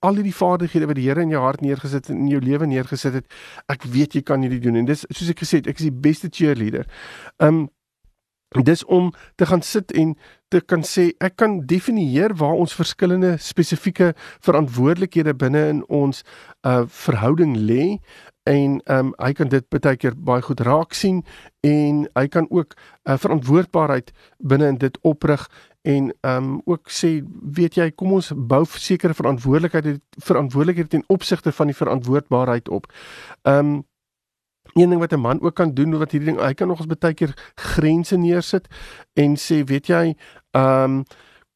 al 0.00 0.20
die 0.20 0.34
vaardighede 0.34 0.86
wat 0.86 0.98
die 0.98 1.06
Here 1.08 1.22
in 1.22 1.32
jou 1.32 1.42
hart 1.42 1.60
neergesit 1.60 2.10
en 2.12 2.26
in 2.26 2.28
jou 2.28 2.40
lewe 2.40 2.66
neergesit 2.66 3.14
het. 3.20 3.38
Ek 3.72 3.86
weet 3.90 4.14
jy 4.14 4.22
kan 4.22 4.44
hierdie 4.44 4.60
doen 4.60 4.76
en 4.76 4.86
dis 4.86 5.06
soos 5.08 5.32
ek 5.32 5.42
gesê 5.42 5.62
het, 5.62 5.70
ek 5.72 5.80
is 5.80 5.88
die 5.88 5.98
beste 6.10 6.30
cheerleader. 6.32 6.86
Ehm 7.40 7.64
um, 7.64 7.64
dis 8.62 8.84
om 8.84 9.10
te 9.34 9.46
gaan 9.46 9.62
sit 9.62 9.92
en 9.92 10.14
te 10.48 10.60
kan 10.60 10.84
sê 10.86 11.10
ek 11.18 11.34
kan 11.36 11.58
definieer 11.66 12.36
waar 12.38 12.54
ons 12.54 12.74
verskillende 12.78 13.34
spesifieke 13.42 14.12
verantwoordelikhede 14.46 15.34
binne 15.34 15.64
in 15.72 15.82
ons 15.90 16.22
uh 16.62 16.84
verhouding 16.86 17.56
lê 17.56 17.98
en 18.46 18.80
ehm 18.84 19.06
um, 19.06 19.12
hy 19.18 19.32
kan 19.34 19.48
dit 19.50 19.64
baie 19.68 19.96
keer 19.98 20.14
baie 20.28 20.42
goed 20.42 20.60
raak 20.60 20.94
sien 20.94 21.24
en 21.66 22.04
hy 22.14 22.26
kan 22.28 22.46
ook 22.50 22.74
'n 22.76 23.10
uh, 23.10 23.18
verantwoordbaarheid 23.18 24.12
binne 24.38 24.68
in 24.68 24.78
dit 24.78 24.98
oprig 25.02 25.48
en 25.82 26.12
ehm 26.20 26.44
um, 26.44 26.60
ook 26.64 26.90
sê 26.90 27.10
weet 27.58 27.74
jy 27.74 27.90
kom 27.90 28.12
ons 28.12 28.32
bou 28.36 28.64
sekere 28.64 29.14
verantwoordelikheid 29.14 30.00
verantwoordelikheid 30.22 30.90
ten 30.90 31.04
opsigte 31.06 31.52
van 31.52 31.66
die 31.66 31.76
verantwoordbaarheid 31.76 32.68
op. 32.68 32.92
Ehm 33.42 33.74
um, 33.74 33.84
een 34.74 34.90
ding 34.90 35.00
wat 35.00 35.12
'n 35.12 35.20
man 35.20 35.40
ook 35.40 35.54
kan 35.54 35.74
doen 35.74 35.98
wat 35.98 36.10
hierdie 36.10 36.30
ding 36.30 36.40
hy 36.40 36.54
kan 36.54 36.68
nog 36.68 36.78
eens 36.78 36.98
baie 36.98 37.14
keer 37.14 37.34
grense 37.54 38.16
neersit 38.16 38.66
en 39.12 39.36
sê 39.36 39.64
weet 39.64 39.86
jy 39.86 40.16
ehm 40.50 40.82
um, 40.82 41.04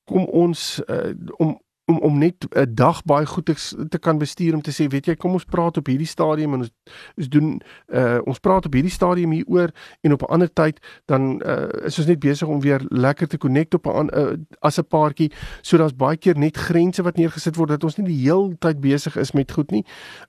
kom 0.04 0.24
ons 0.24 0.82
uh, 0.86 1.14
om 1.36 1.60
om 1.90 1.98
om 1.98 2.18
net 2.18 2.46
'n 2.54 2.74
dag 2.74 3.02
baie 3.04 3.26
goed 3.26 3.46
te, 3.46 3.54
te 3.88 3.98
kan 3.98 4.18
bestuur 4.18 4.54
om 4.54 4.62
te 4.62 4.70
sê 4.70 4.86
weet 4.88 5.06
jy 5.06 5.16
kom 5.16 5.32
ons 5.32 5.44
praat 5.44 5.76
op 5.76 5.86
hierdie 5.86 6.06
stadium 6.06 6.54
en 6.54 6.60
ons 6.60 6.72
ons 7.16 7.28
doen 7.28 7.60
uh 7.88 8.18
ons 8.24 8.38
praat 8.38 8.66
op 8.66 8.72
hierdie 8.72 8.92
stadium 8.94 9.32
hieroor 9.32 9.70
en 10.00 10.12
op 10.12 10.22
'n 10.22 10.32
ander 10.32 10.52
tyd 10.52 10.80
dan 11.06 11.42
uh 11.42 11.68
is 11.84 11.98
ons 11.98 12.06
net 12.06 12.20
besig 12.20 12.48
om 12.48 12.60
weer 12.60 12.80
lekker 12.88 13.28
te 13.28 13.38
connect 13.38 13.74
op 13.74 13.86
'n 13.86 14.10
uh, 14.14 14.36
as 14.60 14.78
'n 14.78 14.86
paartjie. 14.86 15.32
So 15.62 15.76
daar's 15.76 15.96
baie 15.96 16.16
keer 16.16 16.38
net 16.38 16.56
grense 16.56 17.02
wat 17.02 17.16
neergesit 17.16 17.56
word 17.56 17.68
dat 17.68 17.84
ons 17.84 17.96
nie 17.96 18.06
die 18.06 18.22
heel 18.22 18.54
tyd 18.58 18.80
besig 18.80 19.16
is 19.16 19.32
met 19.32 19.52
goed 19.52 19.70
nie 19.70 19.84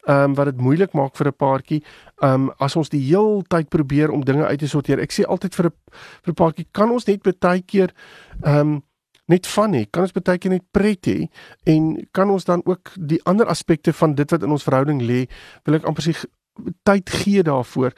um 0.08 0.36
wat 0.36 0.46
dit 0.46 0.62
moeilik 0.62 0.94
maak 0.94 1.15
vir 1.15 1.27
'n 1.27 1.38
paartjie 1.38 1.84
um 2.24 2.51
as 2.60 2.75
ons 2.75 2.89
die 2.89 3.01
heel 3.01 3.44
tyd 3.48 3.70
probeer 3.70 4.12
om 4.12 4.25
dinge 4.25 4.46
uit 4.46 4.60
te 4.60 4.68
sorteer. 4.68 5.00
Ek 5.00 5.12
sê 5.12 5.24
altyd 5.24 5.56
vir 5.56 5.65
'n 5.65 5.74
vir 6.24 6.32
'n 6.32 6.34
paartjie 6.34 6.68
kan 6.72 6.91
ons 6.91 7.06
net 7.06 7.22
baie 7.22 7.62
keer 7.62 7.94
um 8.44 8.82
net 9.25 9.48
van 9.48 9.74
hê, 9.74 9.86
kan 9.92 10.04
ons 10.04 10.13
baie 10.16 10.38
keer 10.38 10.51
net 10.51 10.66
pret 10.72 11.08
hê 11.08 11.30
en 11.70 11.94
kan 12.12 12.30
ons 12.30 12.46
dan 12.46 12.62
ook 12.66 12.94
die 12.98 13.22
ander 13.30 13.46
aspekte 13.46 13.94
van 13.94 14.16
dit 14.16 14.32
wat 14.32 14.44
in 14.44 14.51
ons 14.51 14.63
verhouding 14.63 15.01
lê, 15.01 15.25
wil 15.66 15.75
ek 15.75 15.88
amper 15.88 16.04
sê 16.04 16.16
tyd 16.84 17.10
gee 17.10 17.44
daarvoor. 17.44 17.94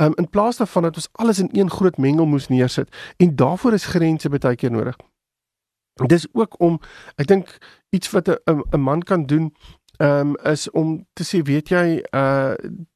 Um 0.00 0.14
in 0.14 0.28
plaas 0.30 0.56
daarvan 0.56 0.82
dat 0.82 0.96
ons 0.96 1.08
alles 1.12 1.38
in 1.38 1.48
een 1.52 1.70
groot 1.70 1.96
mengelmoes 1.96 2.48
neersit 2.48 2.90
en 3.16 3.36
daarvoor 3.36 3.72
is 3.72 3.86
grense 3.86 4.28
baie 4.28 4.56
keer 4.56 4.70
nodig. 4.70 4.96
Dis 6.08 6.26
ook 6.32 6.60
om 6.60 6.80
ek 7.16 7.26
dink 7.26 7.58
iets 7.90 8.10
wat 8.10 8.28
'n 8.28 8.80
man 8.80 9.02
kan 9.02 9.26
doen 9.26 9.54
um 9.98 10.36
is 10.36 10.70
om 10.70 11.06
te 11.12 11.24
sê 11.24 11.42
weet 11.42 11.68
jy 11.68 12.02
uh 12.14 12.54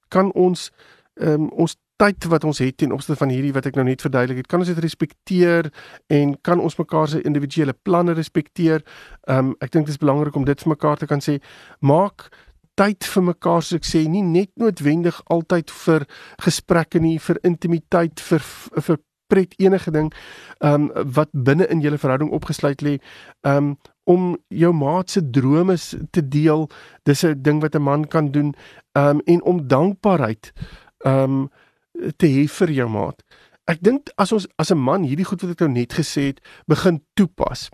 kan 0.09 0.33
ons 0.33 0.71
um 1.15 1.49
ons 1.51 1.77
tyd 1.97 2.27
wat 2.29 2.45
ons 2.45 2.59
het 2.59 2.77
ten 2.77 2.93
opsigte 2.93 3.19
van 3.19 3.33
hierdie 3.33 3.53
wat 3.57 3.67
ek 3.67 3.77
nou 3.79 3.85
net 3.89 4.03
verduidelik 4.05 4.43
het, 4.43 4.49
kan 4.53 4.61
ons 4.61 4.69
dit 4.69 4.83
respekteer 4.85 5.71
en 6.13 6.35
kan 6.45 6.61
ons 6.61 6.79
mekaar 6.79 7.09
se 7.09 7.23
individuele 7.23 7.73
planne 7.73 8.17
respekteer. 8.17 8.85
Ehm 9.29 9.53
um, 9.53 9.55
ek 9.61 9.73
dink 9.73 9.87
dit 9.87 9.95
is 9.95 10.03
belangrik 10.03 10.37
om 10.37 10.45
dit 10.45 10.63
vir 10.63 10.75
mekaar 10.75 11.01
te 11.01 11.09
kan 11.11 11.25
sê. 11.25 11.39
Maak 11.81 12.29
tyd 12.77 13.05
vir 13.09 13.23
mekaar 13.33 13.65
soos 13.65 13.81
ek 13.81 13.89
sê, 13.89 14.05
nie 14.09 14.23
net 14.23 14.51
noodwendig 14.61 15.23
altyd 15.33 15.73
vir 15.73 16.07
gesprekke 16.45 17.01
nie, 17.01 17.17
vir 17.19 17.41
intimiteit, 17.43 18.21
vir 18.21 18.45
vir 18.77 19.01
pret 19.27 19.55
enige 19.59 19.91
ding 19.91 20.13
ehm 20.61 20.89
um, 20.89 21.13
wat 21.17 21.31
binne 21.33 21.67
in 21.73 21.81
julle 21.81 21.99
verhouding 21.99 22.31
opgesluit 22.31 22.83
lê. 22.83 22.99
Ehm 23.43 23.57
um, 23.57 23.77
om 24.07 24.37
jou 24.55 24.71
maat 24.73 25.11
se 25.11 25.21
drome 25.31 25.75
te 26.15 26.23
deel, 26.23 26.69
dis 27.03 27.25
'n 27.25 27.43
ding 27.43 27.61
wat 27.61 27.75
'n 27.75 27.83
man 27.83 28.05
kan 28.07 28.31
doen. 28.31 28.55
Ehm 28.93 29.09
um, 29.09 29.21
en 29.25 29.43
om 29.43 29.67
dankbaarheid 29.69 30.53
ehm 31.05 31.23
um, 31.23 31.49
te 32.17 32.27
hê 32.27 32.47
vir 32.49 32.71
jou 32.71 32.89
maat. 32.89 33.23
Ek 33.67 33.83
dink 33.83 34.11
as 34.17 34.33
ons 34.33 34.47
as 34.59 34.71
'n 34.71 34.79
man 34.79 35.03
hierdie 35.03 35.25
goed 35.25 35.43
wat 35.43 35.51
ek 35.51 35.61
nou 35.61 35.71
net 35.71 35.93
gesê 35.93 36.27
het, 36.31 36.41
begin 36.67 37.03
toepas 37.15 37.71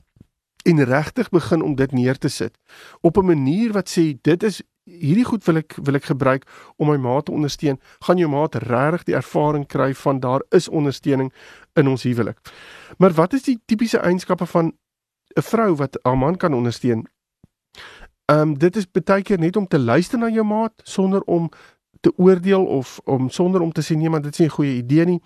en 0.64 0.84
regtig 0.84 1.30
begin 1.30 1.62
om 1.62 1.74
dit 1.74 1.92
neer 1.92 2.18
te 2.18 2.28
sit 2.28 2.56
op 3.00 3.16
'n 3.18 3.26
manier 3.26 3.72
wat 3.72 3.88
sê 3.88 4.18
dit 4.22 4.42
is 4.42 4.62
hierdie 4.84 5.24
goed 5.24 5.44
wil 5.44 5.56
ek 5.56 5.76
wil 5.78 5.94
ek 5.94 6.04
gebruik 6.10 6.46
om 6.76 6.88
my 6.90 6.96
maat 6.96 7.26
te 7.26 7.32
ondersteun, 7.32 7.78
gaan 8.02 8.18
jou 8.18 8.28
maat 8.30 8.54
regtig 8.54 9.04
die 9.04 9.14
ervaring 9.14 9.66
kry 9.66 9.92
van 9.94 10.20
daar 10.20 10.42
is 10.50 10.68
ondersteuning 10.68 11.32
in 11.78 11.88
ons 11.88 12.02
huwelik. 12.02 12.38
Maar 12.98 13.14
wat 13.14 13.32
is 13.32 13.46
die 13.46 13.60
tipiese 13.66 13.98
eienskappe 13.98 14.46
van 14.46 14.72
'n 15.36 15.42
vrou 15.42 15.74
wat 15.76 15.98
haar 16.02 16.18
man 16.18 16.36
kan 16.36 16.54
ondersteun? 16.54 17.06
Ehm 18.26 18.40
um, 18.40 18.58
dit 18.58 18.76
is 18.76 18.86
baie 18.90 19.22
keer 19.22 19.38
net 19.38 19.56
om 19.56 19.66
te 19.66 19.78
luister 19.78 20.18
na 20.18 20.28
jou 20.28 20.44
maat 20.44 20.72
sonder 20.82 21.22
om 21.22 21.50
te 22.02 22.12
oordeel 22.16 22.64
of 22.66 23.00
om 23.04 23.30
sonder 23.30 23.60
om 23.60 23.72
te 23.72 23.82
sê 23.82 23.96
nee 23.96 24.10
maar 24.10 24.22
dit 24.22 24.32
is 24.32 24.38
nie 24.38 24.48
'n 24.48 24.56
goeie 24.58 24.76
idee 24.76 25.04
nie. 25.04 25.20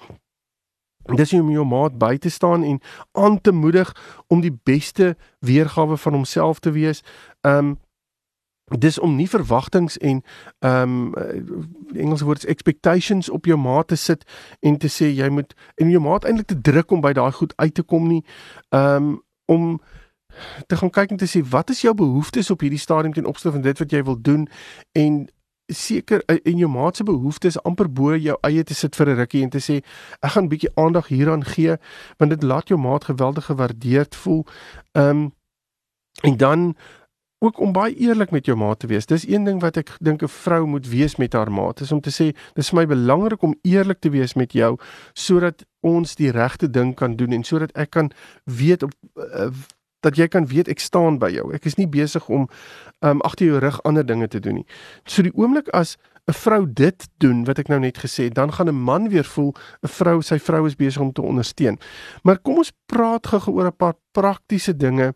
Dis 1.14 1.32
om 1.32 1.50
jou 1.50 1.64
maat 1.66 1.98
by 1.98 2.16
te 2.18 2.30
staan 2.30 2.64
en 2.64 2.80
aan 3.12 3.40
te 3.40 3.52
moedig 3.52 3.94
om 4.26 4.40
die 4.40 4.58
beste 4.62 5.16
weergawe 5.38 5.96
van 5.96 6.12
homself 6.12 6.58
te 6.58 6.70
wees. 6.70 7.02
Um 7.40 7.78
dis 8.78 8.98
om 8.98 9.14
nie 9.14 9.28
verwagtinge 9.28 9.98
en 9.98 10.22
um 10.58 11.14
die 11.92 12.02
Engelse 12.02 12.24
woord 12.24 12.38
is 12.38 12.50
expectations 12.50 13.28
op 13.30 13.44
jou 13.44 13.58
maat 13.58 13.88
te 13.88 13.96
sit 13.96 14.24
en 14.60 14.78
te 14.78 14.88
sê 14.88 15.06
jy 15.14 15.28
moet 15.28 15.54
en 15.74 15.90
jou 15.90 16.02
maat 16.02 16.24
eintlik 16.24 16.46
te 16.46 16.60
druk 16.60 16.90
om 16.90 17.00
by 17.00 17.12
daai 17.12 17.32
goed 17.32 17.52
uit 17.56 17.74
te 17.74 17.82
kom 17.82 18.08
nie. 18.08 18.24
Um 18.70 19.22
om 19.46 19.80
te 20.66 20.76
gaan 20.76 20.90
kyk 20.90 21.10
en 21.10 21.16
te 21.16 21.30
sê 21.30 21.40
wat 21.48 21.70
is 21.70 21.80
jou 21.80 21.94
behoeftes 21.94 22.50
op 22.50 22.60
hierdie 22.60 22.82
stadium 22.82 23.14
ten 23.14 23.24
opsigte 23.24 23.52
van 23.52 23.64
dit 23.64 23.78
wat 23.78 23.92
jy 23.92 24.02
wil 24.02 24.18
doen 24.20 24.48
en 24.92 25.26
seker 25.66 26.22
eh, 26.26 26.38
jou 26.44 26.68
maat 26.70 26.96
se 26.96 27.04
behoeftes 27.04 27.62
amper 27.62 27.88
bo 27.92 28.16
jou 28.16 28.36
eie 28.46 28.64
te 28.64 28.74
sit 28.74 28.96
vir 28.96 29.08
'n 29.08 29.16
rukkie 29.16 29.42
en 29.42 29.50
te 29.50 29.58
sê 29.58 29.82
ek 30.22 30.30
gaan 30.30 30.48
bietjie 30.48 30.70
aandag 30.74 31.08
hieraan 31.08 31.44
gee 31.44 31.76
want 32.18 32.30
dit 32.30 32.42
laat 32.42 32.68
jou 32.68 32.78
maat 32.78 33.04
geweldig 33.04 33.44
gewaardeerd 33.44 34.14
voel. 34.14 34.46
Ehm 34.92 35.10
um, 35.10 35.32
en 36.22 36.36
dan 36.36 36.76
ook 37.38 37.60
om 37.60 37.72
baie 37.72 37.94
eerlik 37.94 38.30
met 38.30 38.46
jou 38.46 38.56
maat 38.56 38.78
te 38.78 38.86
wees. 38.86 39.06
Dis 39.06 39.28
een 39.28 39.44
ding 39.44 39.60
wat 39.60 39.76
ek 39.76 39.96
dink 40.00 40.22
'n 40.22 40.28
vrou 40.28 40.66
moet 40.66 40.88
wees 40.88 41.16
met 41.16 41.32
haar 41.32 41.52
maat. 41.52 41.80
Is 41.80 41.92
om 41.92 42.00
te 42.00 42.10
sê 42.10 42.36
dis 42.54 42.68
vir 42.68 42.78
my 42.78 42.86
belangrik 42.86 43.42
om 43.42 43.58
eerlik 43.62 44.00
te 44.00 44.10
wees 44.10 44.34
met 44.34 44.52
jou 44.52 44.78
sodat 45.12 45.64
ons 45.80 46.14
die 46.14 46.30
regte 46.30 46.70
ding 46.70 46.94
kan 46.94 47.16
doen 47.16 47.32
en 47.32 47.44
sodat 47.44 47.72
ek 47.72 47.90
kan 47.90 48.10
weet 48.44 48.82
op 48.82 48.92
uh, 49.14 49.50
dat 50.00 50.16
jy 50.16 50.28
kan 50.28 50.46
weet 50.46 50.68
ek 50.68 50.80
staan 50.80 51.18
by 51.18 51.30
jou. 51.30 51.52
Ek 51.54 51.64
is 51.64 51.76
nie 51.76 51.88
besig 51.88 52.28
om 52.28 52.48
um 53.04 53.22
agter 53.26 53.46
jou 53.46 53.58
rug 53.58 53.80
ander 53.88 54.06
dinge 54.06 54.28
te 54.28 54.40
doen 54.40 54.60
nie. 54.60 54.66
So 55.04 55.22
die 55.22 55.34
oomblik 55.34 55.68
as 55.74 55.96
'n 56.26 56.32
vrou 56.32 56.66
dit 56.66 57.08
doen 57.18 57.44
wat 57.44 57.58
ek 57.58 57.68
nou 57.68 57.78
net 57.80 57.98
gesê 57.98 58.24
het, 58.24 58.34
dan 58.34 58.52
gaan 58.52 58.68
'n 58.68 58.74
man 58.74 59.08
weer 59.08 59.24
voel 59.24 59.54
'n 59.82 59.88
vrou, 59.88 60.22
sy 60.22 60.38
vrou 60.38 60.66
is 60.66 60.76
besig 60.76 61.02
om 61.02 61.12
te 61.12 61.22
ondersteun. 61.22 61.78
Maar 62.22 62.38
kom 62.38 62.56
ons 62.56 62.72
praat 62.86 63.26
gou 63.26 63.54
oor 63.54 63.66
'n 63.66 63.76
paar 63.76 63.94
praktiese 64.12 64.76
dinge 64.76 65.14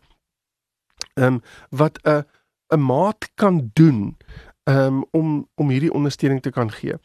um 1.15 1.41
wat 1.69 1.99
'n 2.03 2.23
'n 2.73 2.79
maat 2.79 3.29
kan 3.35 3.71
doen 3.73 4.17
um 4.63 5.05
om 5.11 5.47
om 5.55 5.69
hierdie 5.69 5.93
ondersteuning 5.93 6.41
te 6.41 6.51
kan 6.51 6.71
gee. 6.71 6.95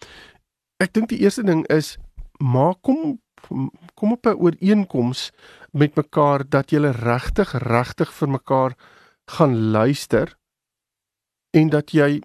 Ek 0.76 0.92
dink 0.92 1.08
die 1.08 1.18
eerste 1.18 1.42
ding 1.42 1.66
is 1.66 1.98
maak 2.38 2.82
kom 2.82 3.20
kom 3.96 4.12
op 4.12 4.26
'n 4.26 4.38
ooreenkoms 4.38 5.32
met 5.72 5.96
mekaar 5.96 6.44
dat 6.48 6.70
jy 6.70 6.78
regtig 6.78 7.52
regtig 7.52 8.12
vir 8.12 8.28
mekaar 8.28 8.72
gaan 9.24 9.70
luister 9.70 10.36
en 11.50 11.68
dat 11.68 11.90
jy 11.90 12.20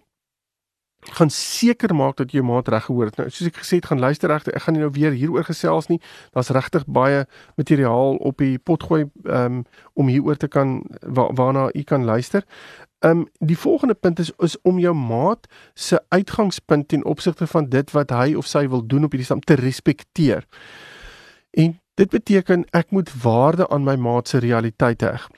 gaan 1.01 1.29
seker 1.29 1.95
maak 1.95 2.17
dat 2.17 2.31
jy 2.31 2.43
maat 2.45 2.67
reg 2.67 2.85
gehoor 2.85 3.09
het. 3.09 3.17
Nou 3.17 3.29
soos 3.29 3.47
ek 3.49 3.57
gesê 3.63 3.79
het, 3.79 3.87
gaan 3.89 3.99
luister 3.99 4.29
regtig. 4.29 4.53
Ek 4.53 4.61
gaan 4.67 4.77
nie 4.77 4.83
nou 4.83 4.91
weer 4.93 5.15
hieroor 5.17 5.47
gesels 5.47 5.89
nie. 5.89 5.99
Daar's 6.35 6.51
regtig 6.53 6.85
baie 6.85 7.25
materiaal 7.57 8.19
op 8.21 8.37
die 8.37 8.59
potgooi 8.59 9.07
um, 9.23 9.63
om 9.93 10.11
hieroor 10.11 10.37
te 10.37 10.47
kan 10.47 10.83
wa 11.01 11.31
waarna 11.33 11.69
u 11.73 11.83
kan 11.83 12.05
luister. 12.05 12.45
Ehm 13.01 13.23
um, 13.23 13.27
die 13.39 13.57
volgende 13.57 13.93
punt 13.93 14.19
is 14.19 14.31
is 14.37 14.61
om 14.61 14.79
jou 14.79 14.93
maat 14.93 15.47
se 15.73 15.97
uitgangspunt 16.09 16.87
ten 16.87 17.05
opsigte 17.05 17.47
van 17.47 17.69
dit 17.69 17.91
wat 17.91 18.09
hy 18.09 18.35
of 18.37 18.45
sy 18.45 18.67
wil 18.69 18.85
doen 18.85 19.03
op 19.03 19.11
hierdie 19.11 19.25
stam 19.25 19.41
te 19.41 19.57
respekteer. 19.57 20.45
En 21.51 21.81
Dit 22.01 22.09
beteken 22.09 22.65
ek 22.69 22.89
moet 22.89 23.21
waarde 23.21 23.69
aan 23.69 23.83
my 23.83 23.95
maat 23.95 24.27
se 24.27 24.37
realiteit 24.37 25.01
heg. 25.01 25.29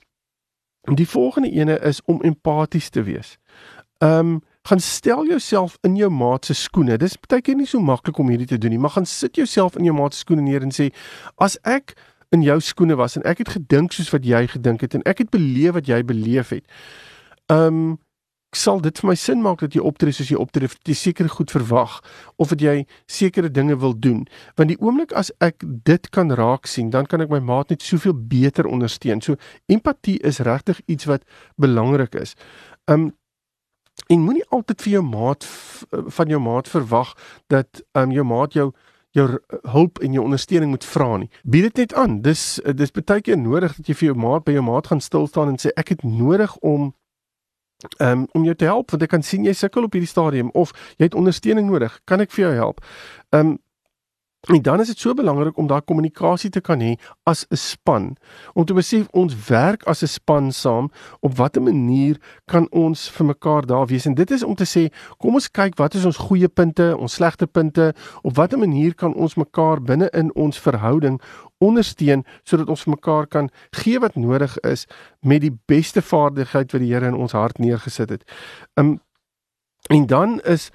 Die 0.80 1.08
volgende 1.08 1.50
ene 1.50 1.78
is 1.78 2.00
om 2.04 2.22
empaties 2.22 2.88
te 2.88 3.02
wees. 3.02 3.38
Ehm 3.98 4.18
um, 4.18 4.42
gaan 4.64 4.80
stel 4.80 5.26
jouself 5.26 5.76
in 5.80 5.96
jou 5.96 6.10
maat 6.10 6.44
se 6.44 6.54
skoene. 6.54 6.96
Dis 6.96 7.18
baie 7.20 7.42
keer 7.44 7.56
nie 7.56 7.66
so 7.68 7.80
maklik 7.84 8.18
om 8.18 8.30
hierdie 8.32 8.46
te 8.48 8.56
doen 8.58 8.70
nie, 8.72 8.78
maar 8.80 8.94
gaan 8.94 9.06
sit 9.06 9.36
jouself 9.36 9.76
in 9.76 9.84
jou 9.84 9.96
maat 9.96 10.14
se 10.14 10.22
skoene 10.24 10.40
neer 10.40 10.64
en 10.64 10.72
sê 10.72 10.86
as 11.36 11.58
ek 11.68 11.92
in 12.32 12.40
jou 12.42 12.56
skoene 12.60 12.96
was 12.96 13.18
en 13.20 13.26
ek 13.28 13.42
het 13.42 13.50
gedink 13.58 13.92
soos 13.92 14.08
wat 14.14 14.24
jy 14.24 14.46
gedink 14.54 14.80
het 14.80 14.96
en 14.96 15.04
ek 15.04 15.20
het 15.20 15.30
beleef 15.30 15.76
wat 15.76 15.86
jy 15.86 16.00
beleef 16.04 16.54
het. 16.56 16.64
Ehm 17.52 17.66
um, 17.66 17.98
sal 18.56 18.80
dit 18.80 18.98
vir 19.00 19.08
my 19.08 19.14
sin 19.18 19.42
maak 19.42 19.60
dat 19.64 19.74
jy 19.76 19.82
optree 19.84 20.14
soos 20.14 20.30
jy 20.30 20.38
optree, 20.40 20.68
jy 20.86 20.96
sekere 20.98 21.28
goed 21.32 21.52
verwag 21.54 21.98
of 22.38 22.52
dat 22.52 22.62
jy 22.62 22.84
sekere 23.10 23.50
dinge 23.50 23.76
wil 23.80 23.94
doen. 23.98 24.24
Want 24.58 24.72
die 24.72 24.78
oomblik 24.80 25.12
as 25.12 25.32
ek 25.44 25.64
dit 25.64 26.08
kan 26.14 26.32
raak 26.32 26.66
sien, 26.70 26.90
dan 26.90 27.06
kan 27.10 27.24
ek 27.24 27.32
my 27.32 27.40
maat 27.40 27.70
net 27.70 27.82
soveel 27.82 28.14
beter 28.14 28.66
ondersteun. 28.66 29.22
So 29.22 29.36
empatie 29.66 30.18
is 30.22 30.42
regtig 30.44 30.80
iets 30.86 31.10
wat 31.10 31.26
belangrik 31.60 32.14
is. 32.14 32.34
Um 32.90 33.12
en 34.10 34.24
moenie 34.24 34.42
altyd 34.50 34.82
vir 34.82 34.92
jou 34.96 35.04
maat 35.06 35.46
van 36.16 36.28
jou 36.28 36.40
maat 36.42 36.68
verwag 36.68 37.14
dat 37.48 37.84
um 37.94 38.10
jou 38.10 38.24
maat 38.26 38.56
jou 38.58 38.72
jou 39.14 39.28
hulp 39.70 40.00
en 40.02 40.12
jou 40.12 40.24
ondersteuning 40.24 40.72
moet 40.74 40.84
vra 40.84 41.16
nie. 41.22 41.30
Bied 41.46 41.68
dit 41.68 41.84
net 41.84 41.94
aan. 41.94 42.18
Dis 42.22 42.58
dis 42.74 42.90
baie 42.90 43.22
keer 43.22 43.38
nodig 43.38 43.76
dat 43.78 43.88
jy 43.88 43.94
vir 44.00 44.08
jou 44.10 44.16
maat 44.18 44.44
by 44.46 44.56
jou 44.56 44.64
maat 44.66 44.90
gaan 44.90 45.02
stil 45.04 45.28
staan 45.30 45.52
en 45.52 45.60
sê 45.62 45.70
ek 45.78 45.94
het 45.94 46.02
nodig 46.02 46.56
om 46.66 46.90
um, 47.98 48.26
om 48.32 48.44
jou 48.44 48.54
te 48.54 48.68
help 48.68 48.90
want 48.90 49.02
ek 49.02 49.12
kan 49.14 49.22
sien 49.22 49.44
jy 49.44 49.54
sukkel 49.56 49.86
op 49.88 49.96
hierdie 49.96 50.10
stadium 50.10 50.50
of 50.54 50.72
jy 50.96 51.08
het 51.08 51.18
ondersteuning 51.18 51.70
nodig. 51.70 52.00
Kan 52.04 52.24
ek 52.24 52.32
vir 52.34 52.48
jou 52.48 52.54
help? 52.54 52.84
Um, 53.34 53.56
En 54.44 54.62
dan 54.62 54.80
is 54.80 54.86
dit 54.86 54.98
so 54.98 55.14
belangrik 55.14 55.56
om 55.56 55.66
daai 55.66 55.80
kommunikasie 55.80 56.50
te 56.50 56.60
kan 56.60 56.80
hê 56.80 56.94
as 57.22 57.46
'n 57.48 57.56
span. 57.56 58.16
Om 58.52 58.64
te 58.64 58.74
besef 58.74 59.06
ons 59.10 59.46
werk 59.48 59.82
as 59.82 60.02
'n 60.02 60.06
span 60.06 60.52
saam. 60.52 60.90
Op 61.20 61.36
watter 61.36 61.62
manier 61.62 62.20
kan 62.44 62.66
ons 62.70 63.10
vir 63.10 63.26
mekaar 63.26 63.66
daar 63.66 63.86
wees? 63.86 64.06
En 64.06 64.14
dit 64.14 64.30
is 64.30 64.42
om 64.42 64.54
te 64.54 64.64
sê, 64.64 64.92
kom 65.18 65.34
ons 65.34 65.50
kyk 65.50 65.76
wat 65.76 65.94
is 65.94 66.04
ons 66.04 66.16
goeie 66.16 66.48
punte, 66.48 66.96
ons 66.98 67.12
slegte 67.12 67.46
punte, 67.46 67.94
op 68.22 68.34
watter 68.34 68.58
manier 68.58 68.94
kan 68.94 69.14
ons 69.14 69.34
mekaar 69.34 69.82
binne 69.82 70.10
in 70.10 70.34
ons 70.34 70.60
verhouding 70.60 71.20
ondersteun 71.58 72.24
sodat 72.42 72.68
ons 72.68 72.84
mekaar 72.84 73.26
kan 73.26 73.50
gee 73.70 73.98
wat 73.98 74.14
nodig 74.14 74.58
is 74.58 74.86
met 75.20 75.40
die 75.40 75.58
beste 75.66 76.02
vaardigheid 76.02 76.72
wat 76.72 76.80
die 76.80 76.92
Here 76.92 77.06
in 77.06 77.14
ons 77.14 77.32
hart 77.32 77.58
neergesit 77.58 78.10
het. 78.10 78.24
Um 78.74 79.00
en 79.90 80.06
dan 80.06 80.40
is 80.40 80.70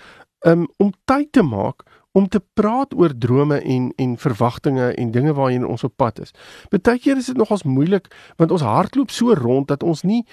um 0.45 0.67
om 0.77 0.93
tyd 1.05 1.31
te 1.31 1.41
maak 1.41 1.83
om 2.11 2.27
te 2.27 2.41
praat 2.53 2.95
oor 2.95 3.17
drome 3.17 3.59
en 3.59 3.93
en 3.95 4.17
verwagtinge 4.17 4.93
en 4.93 5.11
dinge 5.11 5.33
waarheen 5.33 5.65
ons 5.65 5.83
op 5.83 5.95
pad 5.95 6.19
is. 6.19 6.33
Partykeer 6.69 7.17
is 7.17 7.25
dit 7.25 7.37
nogals 7.37 7.63
moeilik 7.63 8.09
want 8.35 8.51
ons 8.51 8.65
hardloop 8.65 9.11
so 9.11 9.33
rond 9.33 9.67
dat 9.67 9.83
ons 9.83 10.01
nie 10.01 10.25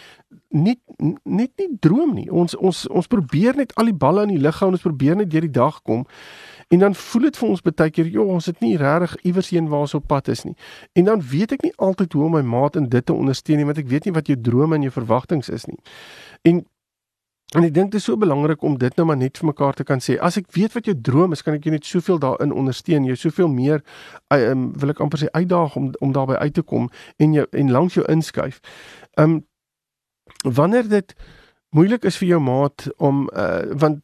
net 0.49 0.79
net 1.23 1.53
nie 1.57 1.77
droom 1.81 2.15
nie. 2.15 2.31
Ons 2.31 2.57
ons 2.57 2.87
ons 2.89 3.07
probeer 3.07 3.57
net 3.57 3.75
al 3.77 3.91
die 3.93 3.99
balle 4.07 4.23
in 4.23 4.35
die 4.37 4.43
lug 4.43 4.61
hou 4.61 4.71
en 4.71 4.79
ons 4.79 4.89
probeer 4.89 5.17
net 5.17 5.31
deur 5.31 5.45
die 5.45 5.57
dag 5.59 5.83
kom. 5.83 6.07
En 6.69 6.79
dan 6.79 6.95
voel 6.95 7.29
dit 7.29 7.37
vir 7.37 7.49
ons 7.49 7.63
baie 7.63 7.91
keer, 7.95 8.09
joh, 8.11 8.27
ons 8.35 8.47
het 8.51 8.61
nie 8.61 8.75
regtig 8.77 9.15
iewers 9.23 9.53
heen 9.55 9.69
waar 9.71 9.85
ons 9.87 9.95
op 9.95 10.07
pad 10.11 10.29
is 10.29 10.43
nie. 10.45 10.57
En 10.99 11.05
dan 11.07 11.23
weet 11.23 11.53
ek 11.55 11.63
nie 11.63 11.75
altyd 11.77 12.13
hoe 12.13 12.25
om 12.27 12.35
my 12.35 12.43
maat 12.43 12.79
in 12.81 12.89
dit 12.91 13.07
te 13.07 13.15
ondersteun 13.15 13.61
nie, 13.63 13.69
want 13.69 13.79
ek 13.79 13.87
weet 13.93 14.09
nie 14.09 14.15
wat 14.17 14.27
jou 14.27 14.39
drome 14.41 14.75
en 14.75 14.87
jou 14.89 14.95
verwagtinge 14.97 15.53
is 15.55 15.69
nie. 15.71 15.79
En 16.43 16.65
En 17.55 17.63
ek 17.63 17.75
dink 17.75 17.93
dit 17.93 18.01
is 18.01 18.07
so 18.09 18.19
belangrik 18.19 18.63
om 18.67 18.75
dit 18.79 18.97
nou 18.99 19.07
maar 19.07 19.17
net 19.17 19.39
vir 19.39 19.47
mekaar 19.47 19.77
te 19.79 19.85
kan 19.87 20.01
sê. 20.03 20.17
As 20.19 20.35
ek 20.41 20.49
weet 20.57 20.75
wat 20.75 20.89
jou 20.91 20.97
droom 20.99 21.33
is, 21.37 21.45
kan 21.47 21.55
ek 21.55 21.69
jou 21.69 21.75
net 21.75 21.87
soveel 21.87 22.19
daarin 22.19 22.53
ondersteun. 22.53 23.07
Jy 23.07 23.15
soveel 23.21 23.49
meer 23.53 23.85
um, 24.35 24.73
wil 24.75 24.91
ek 24.91 25.03
amper 25.05 25.23
sê 25.23 25.31
uitdaag 25.31 25.77
om 25.79 25.93
om 26.03 26.15
daarbey 26.17 26.41
uit 26.43 26.57
te 26.59 26.65
kom 26.67 26.89
en 27.23 27.37
jou 27.39 27.47
en 27.53 27.71
langs 27.71 27.95
jou 27.95 28.07
inskuif. 28.11 28.59
Um, 29.15 29.45
wanneer 30.43 30.91
dit 30.91 31.15
moeilik 31.71 32.05
is 32.09 32.19
vir 32.19 32.35
jou 32.35 32.41
maat 32.43 32.89
om 32.99 33.29
uh, 33.31 33.63
want 33.79 34.03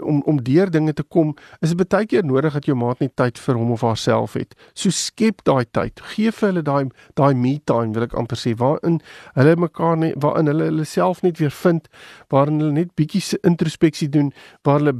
om 0.00 0.22
om 0.22 0.42
deur 0.42 0.70
dinge 0.70 0.92
te 0.92 1.02
kom, 1.02 1.34
is 1.60 1.74
dit 1.74 1.88
baie 1.88 2.06
keer 2.06 2.24
nodig 2.24 2.52
dat 2.52 2.66
jou 2.68 2.76
maat 2.76 3.00
net 3.00 3.14
tyd 3.16 3.38
vir 3.38 3.58
hom 3.58 3.72
of 3.72 3.84
haarself 3.86 4.36
het. 4.38 4.54
So 4.74 4.90
skep 4.90 5.44
daai 5.44 5.64
tyd. 5.70 6.00
Geef 6.14 6.40
vir 6.40 6.52
hulle 6.52 6.64
daai 6.66 6.90
daai 7.14 7.34
me 7.34 7.58
time, 7.64 7.94
wil 7.96 8.06
ek 8.08 8.16
amper 8.18 8.40
sê, 8.40 8.54
waarin 8.56 9.00
hulle 9.38 9.56
mekaar 9.56 9.96
net 9.96 10.18
waarin 10.20 10.50
hulle 10.52 10.70
hulle 10.70 10.88
self 10.88 11.22
net 11.22 11.38
weer 11.40 11.54
vind, 11.62 11.88
waarin 12.28 12.60
hulle 12.60 12.72
net 12.72 12.94
bietjie 12.98 13.22
introspeksie 13.46 14.08
doen, 14.08 14.32
waar 14.64 14.80
hulle 14.80 14.98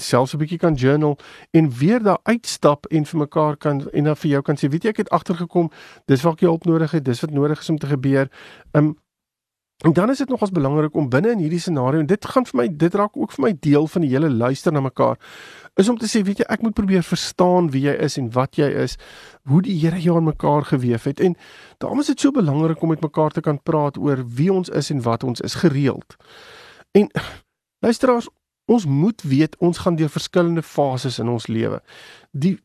selfs 0.00 0.34
'n 0.34 0.38
bietjie 0.38 0.58
kan 0.58 0.74
journal 0.74 1.18
en 1.50 1.70
weer 1.78 2.02
daar 2.02 2.20
uitstap 2.22 2.86
en 2.86 3.04
vir 3.04 3.18
mekaar 3.18 3.56
kan 3.56 3.90
en 3.92 4.04
dan 4.04 4.16
vir 4.16 4.30
jou 4.30 4.42
kan 4.42 4.56
sê, 4.56 4.68
weet 4.70 4.84
jy 4.84 4.90
ek 4.90 4.96
het 4.96 5.10
agtergekom, 5.10 5.70
dis 6.06 6.22
wat 6.22 6.32
ek 6.34 6.40
hulp 6.40 6.64
nodig 6.64 6.90
het, 6.90 7.04
dis 7.04 7.20
wat 7.20 7.30
nodig 7.30 7.60
is 7.60 7.70
om 7.70 7.78
te 7.78 7.86
gebeur. 7.86 8.30
Um 8.72 8.96
En 9.78 9.92
dan 9.92 10.10
is 10.10 10.18
dit 10.18 10.28
nogals 10.28 10.50
belangrik 10.50 10.94
om 10.94 11.08
binne 11.08 11.30
in 11.30 11.38
hierdie 11.38 11.60
scenario 11.60 12.00
en 12.00 12.06
dit 12.06 12.24
gaan 12.26 12.46
vir 12.46 12.56
my 12.58 12.66
dit 12.76 12.94
raak 12.94 13.16
ook 13.16 13.32
vir 13.32 13.44
my 13.44 13.52
deel 13.60 13.86
van 13.86 14.02
die 14.02 14.10
hele 14.10 14.30
luister 14.30 14.72
na 14.72 14.80
mekaar 14.80 15.20
is 15.78 15.88
om 15.88 15.98
te 15.98 16.08
sê 16.10 16.24
weet 16.26 16.42
jy 16.42 16.46
ek 16.50 16.64
moet 16.66 16.74
probeer 16.74 17.04
verstaan 17.06 17.70
wie 17.70 17.84
jy 17.84 17.94
is 18.06 18.18
en 18.18 18.32
wat 18.34 18.58
jy 18.58 18.66
is 18.84 18.96
hoe 19.46 19.60
die 19.62 19.76
Here 19.78 20.00
jou 20.02 20.16
aan 20.18 20.26
mekaar 20.26 20.66
gewewe 20.66 20.98
het 21.04 21.22
en 21.22 21.36
daarom 21.78 22.02
is 22.02 22.10
dit 22.10 22.20
so 22.20 22.34
belangrik 22.34 22.82
om 22.82 22.90
met 22.90 23.06
mekaar 23.06 23.30
te 23.30 23.44
kan 23.44 23.62
praat 23.62 24.00
oor 24.02 24.24
wie 24.26 24.50
ons 24.52 24.68
is 24.68 24.90
en 24.90 25.02
wat 25.06 25.22
ons 25.24 25.40
is 25.46 25.54
gereeld. 25.62 26.18
En 26.98 27.06
luisteraars 27.86 28.26
ons 28.66 28.86
moet 28.86 29.22
weet 29.22 29.54
ons 29.62 29.78
gaan 29.78 29.96
deur 29.96 30.10
verskillende 30.10 30.62
fases 30.62 31.22
in 31.22 31.30
ons 31.30 31.46
lewe. 31.46 31.78
Die 32.32 32.58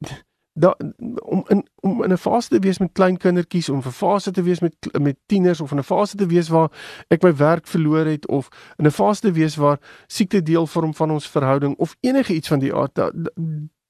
da 0.54 0.76
om 1.24 1.44
in 1.48 1.68
om 1.82 2.04
in 2.04 2.12
'n 2.12 2.18
fase 2.18 2.50
te 2.50 2.60
wees 2.60 2.78
met 2.78 2.92
klein 2.94 3.18
kindertjies 3.18 3.70
om 3.70 3.78
'n 3.78 3.92
fase 3.92 4.32
te 4.32 4.44
wees 4.44 4.60
met 4.60 4.76
met 5.00 5.18
tieners 5.26 5.62
of 5.62 5.72
in 5.72 5.78
'n 5.78 5.84
fase 5.84 6.16
te 6.16 6.26
wees 6.26 6.50
waar 6.50 6.72
ek 7.08 7.24
my 7.24 7.36
werk 7.36 7.68
verloor 7.68 8.06
het 8.06 8.28
of 8.28 8.48
in 8.78 8.86
'n 8.86 8.92
fase 8.92 9.22
te 9.22 9.32
wees 9.32 9.56
waar 9.56 9.80
siekte 10.08 10.44
deel 10.44 10.68
vorm 10.68 10.94
van 10.94 11.12
ons 11.12 11.30
verhouding 11.30 11.76
of 11.78 11.96
enige 12.00 12.34
iets 12.34 12.48
van 12.48 12.60
die 12.60 12.74
aard 12.74 12.96
da, 12.96 13.12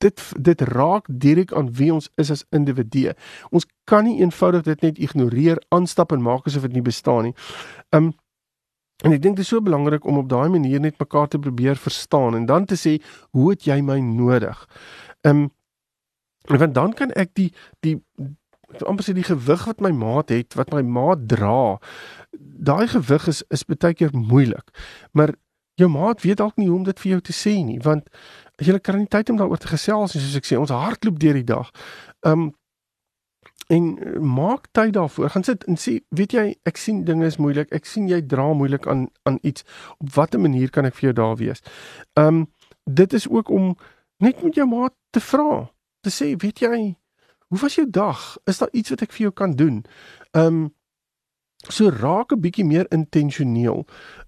dit 0.04 0.32
dit 0.40 0.62
raak 0.62 1.08
direk 1.08 1.54
aan 1.54 1.72
wie 1.74 1.94
ons 1.94 2.10
is 2.16 2.32
as 2.32 2.46
individue. 2.50 3.14
Ons 3.50 3.68
kan 3.90 4.04
nie 4.04 4.20
eenvoudig 4.20 4.66
dit 4.68 4.82
net 4.82 4.98
ignoreer, 4.98 5.62
aanstap 5.70 6.12
en 6.12 6.22
maak 6.22 6.48
asof 6.50 6.68
dit 6.68 6.74
nie 6.80 6.86
bestaan 6.86 7.30
nie. 7.30 7.36
Um 7.96 8.14
en 9.04 9.12
ek 9.12 9.22
dink 9.22 9.36
dit 9.36 9.44
is 9.44 9.50
so 9.52 9.60
belangrik 9.62 10.06
om 10.08 10.18
op 10.22 10.30
daai 10.30 10.48
manier 10.50 10.80
net 10.80 11.00
mekaar 11.02 11.28
te 11.28 11.40
probeer 11.40 11.76
verstaan 11.76 12.38
en 12.38 12.46
dan 12.46 12.66
te 12.66 12.76
sê, 12.80 13.02
"Hoe 13.32 13.50
het 13.50 13.66
jy 13.66 13.82
my 13.82 14.00
nodig?" 14.00 14.68
Um 15.24 15.52
want 16.48 16.74
dan 16.76 16.94
kan 16.94 17.12
ek 17.12 17.34
die 17.34 17.52
die 17.80 18.02
amper 18.82 19.06
sê 19.06 19.14
die 19.14 19.26
gewig 19.26 19.66
wat 19.70 19.82
my 19.82 19.92
maat 19.94 20.34
het, 20.34 20.56
wat 20.58 20.74
my 20.74 20.82
maat 20.82 21.28
dra, 21.30 21.78
daai 22.34 22.88
gewig 22.88 23.28
is 23.30 23.44
is 23.54 23.66
baie 23.70 23.94
keer 23.94 24.14
moeilik. 24.14 24.74
Maar 25.12 25.36
jou 25.76 25.90
maat 25.90 26.22
weet 26.22 26.38
dalk 26.38 26.58
nie 26.58 26.68
hoe 26.70 26.78
om 26.78 26.88
dit 26.88 27.00
vir 27.00 27.12
jou 27.16 27.22
te 27.22 27.34
sê 27.34 27.56
nie, 27.66 27.80
want 27.82 28.10
jy 28.62 28.78
kry 28.80 28.98
nie 28.98 29.10
tyd 29.10 29.30
om 29.30 29.38
daaroor 29.38 29.62
te 29.62 29.72
gesels 29.72 30.14
nie, 30.14 30.22
soos 30.22 30.38
ek 30.38 30.48
sê, 30.48 30.60
ons 30.60 30.74
hardloop 30.74 31.20
deur 31.22 31.40
die 31.40 31.48
dag. 31.48 31.72
Um 32.22 32.52
en 33.72 33.86
maak 34.20 34.68
tyd 34.76 34.92
daarvoor. 34.94 35.30
Gaan 35.34 35.46
sit 35.48 35.64
en 35.72 35.78
sê, 35.80 35.96
weet 36.14 36.34
jy, 36.36 36.44
ek 36.68 36.78
sien 36.78 37.06
dinge 37.08 37.26
is 37.26 37.40
moeilik. 37.42 37.72
Ek 37.74 37.88
sien 37.90 38.10
jy 38.12 38.20
dra 38.28 38.50
moeilik 38.54 38.86
aan 38.92 39.08
aan 39.24 39.40
iets. 39.42 39.64
Op 40.04 40.12
watter 40.14 40.42
manier 40.44 40.70
kan 40.70 40.86
ek 40.86 40.98
vir 41.00 41.08
jou 41.08 41.14
daar 41.22 41.38
wees? 41.40 41.64
Um 42.20 42.46
dit 42.84 43.14
is 43.14 43.30
ook 43.32 43.50
om 43.50 43.72
net 44.20 44.44
met 44.44 44.60
jou 44.60 44.68
maat 44.68 44.94
te 45.16 45.24
vra 45.24 45.72
te 46.04 46.12
sê, 46.12 46.34
weet 46.38 46.64
jy, 46.64 46.80
hoe 47.54 47.60
was 47.62 47.76
jou 47.78 47.86
dag? 47.90 48.22
Is 48.50 48.60
daar 48.62 48.72
iets 48.72 48.92
wat 48.94 49.04
ek 49.06 49.14
vir 49.16 49.30
jou 49.30 49.34
kan 49.44 49.58
doen? 49.60 49.84
Um 50.36 50.74
so 51.72 51.88
raak 51.88 52.34
'n 52.34 52.42
bietjie 52.44 52.66
meer 52.66 52.88
intentioneel. 52.92 53.86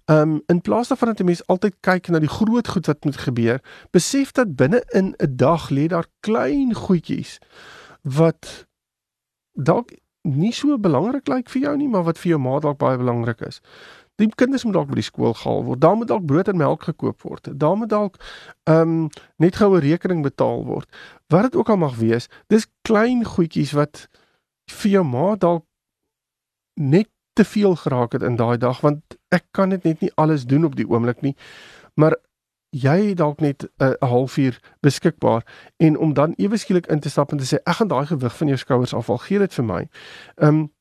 Um 0.08 0.40
in 0.48 0.60
plaas 0.60 0.88
daarvan 0.88 1.08
dat 1.08 1.20
'n 1.20 1.24
mens 1.24 1.46
altyd 1.46 1.74
kyk 1.80 2.08
na 2.08 2.18
die 2.18 2.32
groot 2.32 2.68
goed 2.68 2.86
wat 2.86 3.04
moet 3.04 3.16
gebeur, 3.16 3.60
besef 3.90 4.32
dat 4.32 4.56
binne 4.56 4.80
in 4.92 5.14
'n 5.18 5.36
dag 5.36 5.70
lê 5.70 5.86
daar 5.88 6.06
klein 6.20 6.74
goedjies 6.74 7.38
wat 8.02 8.66
dalk 9.52 9.90
nie 10.22 10.52
so 10.52 10.78
belangrik 10.78 11.28
lyk 11.28 11.48
vir 11.50 11.62
jou 11.62 11.76
nie, 11.76 11.88
maar 11.88 12.04
wat 12.04 12.18
vir 12.18 12.30
jou 12.30 12.38
ma 12.38 12.58
dalk 12.58 12.78
baie 12.78 12.98
belangrik 12.98 13.40
is. 13.40 13.60
Die 14.16 14.28
kinders 14.34 14.64
moet 14.64 14.74
dalk 14.74 14.88
by 14.88 14.96
die 14.98 15.04
skool 15.04 15.34
gehaal 15.36 15.64
word. 15.64 15.80
Daar 15.80 15.96
moet 15.96 16.08
dalk 16.08 16.26
brood 16.26 16.48
en 16.48 16.56
melk 16.56 16.86
gekoop 16.88 17.22
word. 17.22 17.48
Daar 17.52 17.76
moet 17.76 17.90
dalk 17.92 18.16
ehm 18.64 18.80
um, 18.80 19.08
net 19.36 19.56
goue 19.60 19.80
rekening 19.80 20.22
betaal 20.24 20.64
word. 20.64 20.88
Wat 21.28 21.42
dit 21.42 21.56
ook 21.56 21.68
al 21.68 21.76
mag 21.76 21.96
wees, 22.00 22.28
dis 22.48 22.66
klein 22.82 23.24
goedjies 23.24 23.72
wat 23.76 24.06
vir 24.72 24.90
jou 24.90 25.04
ma 25.04 25.34
dalk 25.36 25.64
net 26.80 27.08
te 27.36 27.44
veel 27.44 27.76
geraak 27.76 28.12
het 28.12 28.22
in 28.22 28.36
daai 28.36 28.56
dag 28.56 28.80
want 28.80 29.18
ek 29.28 29.44
kan 29.50 29.68
dit 29.68 29.84
net 29.84 30.00
nie 30.00 30.12
alles 30.14 30.46
doen 30.46 30.64
op 30.64 30.76
die 30.76 30.88
oomblik 30.88 31.20
nie. 31.20 31.36
Maar 31.94 32.16
jy 32.70 32.96
het 33.08 33.16
dalk 33.16 33.40
net 33.40 33.62
'n 33.62 33.84
uh, 33.84 33.92
halfuur 34.00 34.60
beskikbaar 34.80 35.44
en 35.76 35.98
om 35.98 36.14
dan 36.14 36.32
ewe 36.36 36.56
skielik 36.56 36.86
in 36.86 37.00
te 37.00 37.08
stap 37.08 37.32
en 37.32 37.38
te 37.38 37.44
sê 37.44 37.60
ek 37.64 37.76
gaan 37.76 37.88
daai 37.88 38.06
gewig 38.06 38.36
van 38.36 38.46
jou 38.46 38.58
skouers 38.58 38.94
afval, 38.94 39.18
gee 39.18 39.38
dit 39.38 39.54
vir 39.54 39.64
my. 39.64 39.88
Ehm 40.36 40.48
um, 40.48 40.72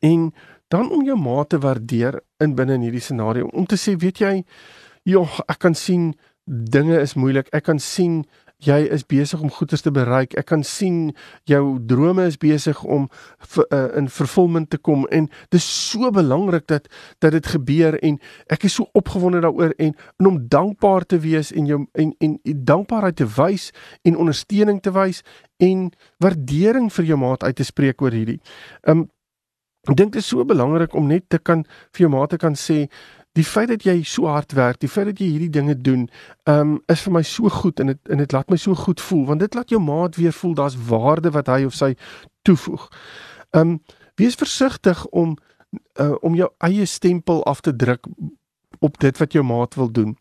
en 0.00 0.34
dan 0.68 0.90
om 0.90 1.04
jou 1.06 1.18
ma 1.18 1.44
te 1.44 1.58
waardeer 1.58 2.20
in 2.42 2.54
binne 2.54 2.74
in 2.78 2.86
hierdie 2.88 3.04
scenario 3.04 3.50
om 3.52 3.66
te 3.66 3.78
sê 3.80 3.96
weet 3.96 4.20
jy 4.20 4.34
joh 5.06 5.40
ek 5.46 5.60
kan 5.62 5.74
sien 5.74 6.14
dinge 6.46 7.00
is 7.00 7.14
moeilik. 7.14 7.48
Ek 7.54 7.66
kan 7.66 7.78
sien 7.82 8.24
jy 8.64 8.78
is 8.88 9.02
besig 9.04 9.42
om 9.44 9.50
goeders 9.52 9.82
te 9.84 9.92
bereik. 9.92 10.32
Ek 10.40 10.46
kan 10.48 10.62
sien 10.64 11.10
jou 11.44 11.76
drome 11.84 12.24
is 12.24 12.38
besig 12.40 12.78
om 12.84 13.08
uh, 13.66 13.80
in 13.98 14.08
vervulling 14.08 14.64
te 14.72 14.78
kom. 14.78 15.04
En 15.12 15.28
dis 15.52 15.66
so 15.90 16.08
belangrik 16.14 16.64
dat 16.72 16.88
dat 17.20 17.34
dit 17.36 17.50
gebeur 17.52 17.98
en 18.00 18.16
ek 18.52 18.64
is 18.64 18.78
so 18.78 18.88
opgewonde 18.96 19.42
daaroor 19.44 19.74
en, 19.76 19.92
en 19.92 20.30
om 20.30 20.38
dankbaar 20.48 21.04
te 21.04 21.20
wees 21.20 21.52
en 21.52 21.68
jou 21.68 21.82
en 21.92 22.14
en, 22.18 22.38
en 22.42 22.64
dankbaarheid 22.64 23.16
te 23.20 23.28
wys 23.36 23.72
en 24.08 24.16
ondersteuning 24.16 24.80
te 24.80 24.94
wys 24.94 25.20
en 25.60 25.90
waardering 26.22 26.88
vir 26.92 27.10
jou 27.12 27.20
maat 27.20 27.44
uit 27.44 27.56
te 27.56 27.66
spreek 27.66 28.02
oor 28.02 28.16
hierdie. 28.16 28.40
Um 28.88 29.08
Ek 29.86 29.94
dink 29.96 30.12
dit 30.12 30.22
is 30.22 30.28
so 30.28 30.44
belangrik 30.44 30.94
om 30.94 31.06
net 31.06 31.28
te 31.30 31.38
kan 31.38 31.64
vir 31.94 32.06
jou 32.06 32.10
maat 32.10 32.34
te 32.34 32.40
kan 32.42 32.58
sê 32.58 32.86
die 33.36 33.44
feit 33.44 33.68
dat 33.68 33.84
jy 33.84 34.00
so 34.08 34.30
hard 34.32 34.54
werk, 34.56 34.80
die 34.80 34.88
feit 34.88 35.10
dat 35.10 35.20
jy 35.20 35.28
hierdie 35.34 35.52
dinge 35.52 35.76
doen, 35.76 36.06
um 36.48 36.78
is 36.92 37.02
vir 37.04 37.12
my 37.18 37.22
so 37.22 37.52
goed 37.52 37.82
en 37.84 37.92
dit 37.92 38.12
en 38.12 38.22
dit 38.22 38.32
laat 38.32 38.50
my 38.50 38.58
so 38.60 38.74
goed 38.74 39.02
voel 39.02 39.26
want 39.28 39.44
dit 39.44 39.54
laat 39.54 39.70
jou 39.70 39.80
maat 39.82 40.16
weer 40.16 40.32
voel 40.32 40.54
daar's 40.56 40.78
waarde 40.88 41.32
wat 41.36 41.50
hy 41.52 41.64
of 41.68 41.76
sy 41.76 41.92
toevoeg. 42.48 42.88
Um 43.52 43.78
wees 44.16 44.38
versigtig 44.40 45.04
om 45.12 45.36
uh, 46.00 46.14
om 46.24 46.34
jou 46.34 46.48
eie 46.64 46.86
stempel 46.88 47.44
af 47.44 47.60
te 47.60 47.76
druk 47.76 48.06
op 48.80 48.98
dit 49.00 49.18
wat 49.18 49.32
jou 49.32 49.44
maat 49.44 49.74
wil 49.74 49.92
doen. 49.92 50.16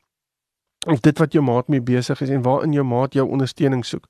Of 0.85 0.99
dit 0.99 1.17
wat 1.17 1.33
jou 1.33 1.43
maat 1.43 1.67
mee 1.67 1.81
besig 1.81 2.21
is 2.21 2.29
en 2.29 2.41
waarin 2.45 2.73
jou 2.73 2.83
maat 2.85 3.13
jou 3.13 3.25
ondersteuning 3.25 3.81
soek. 3.85 4.05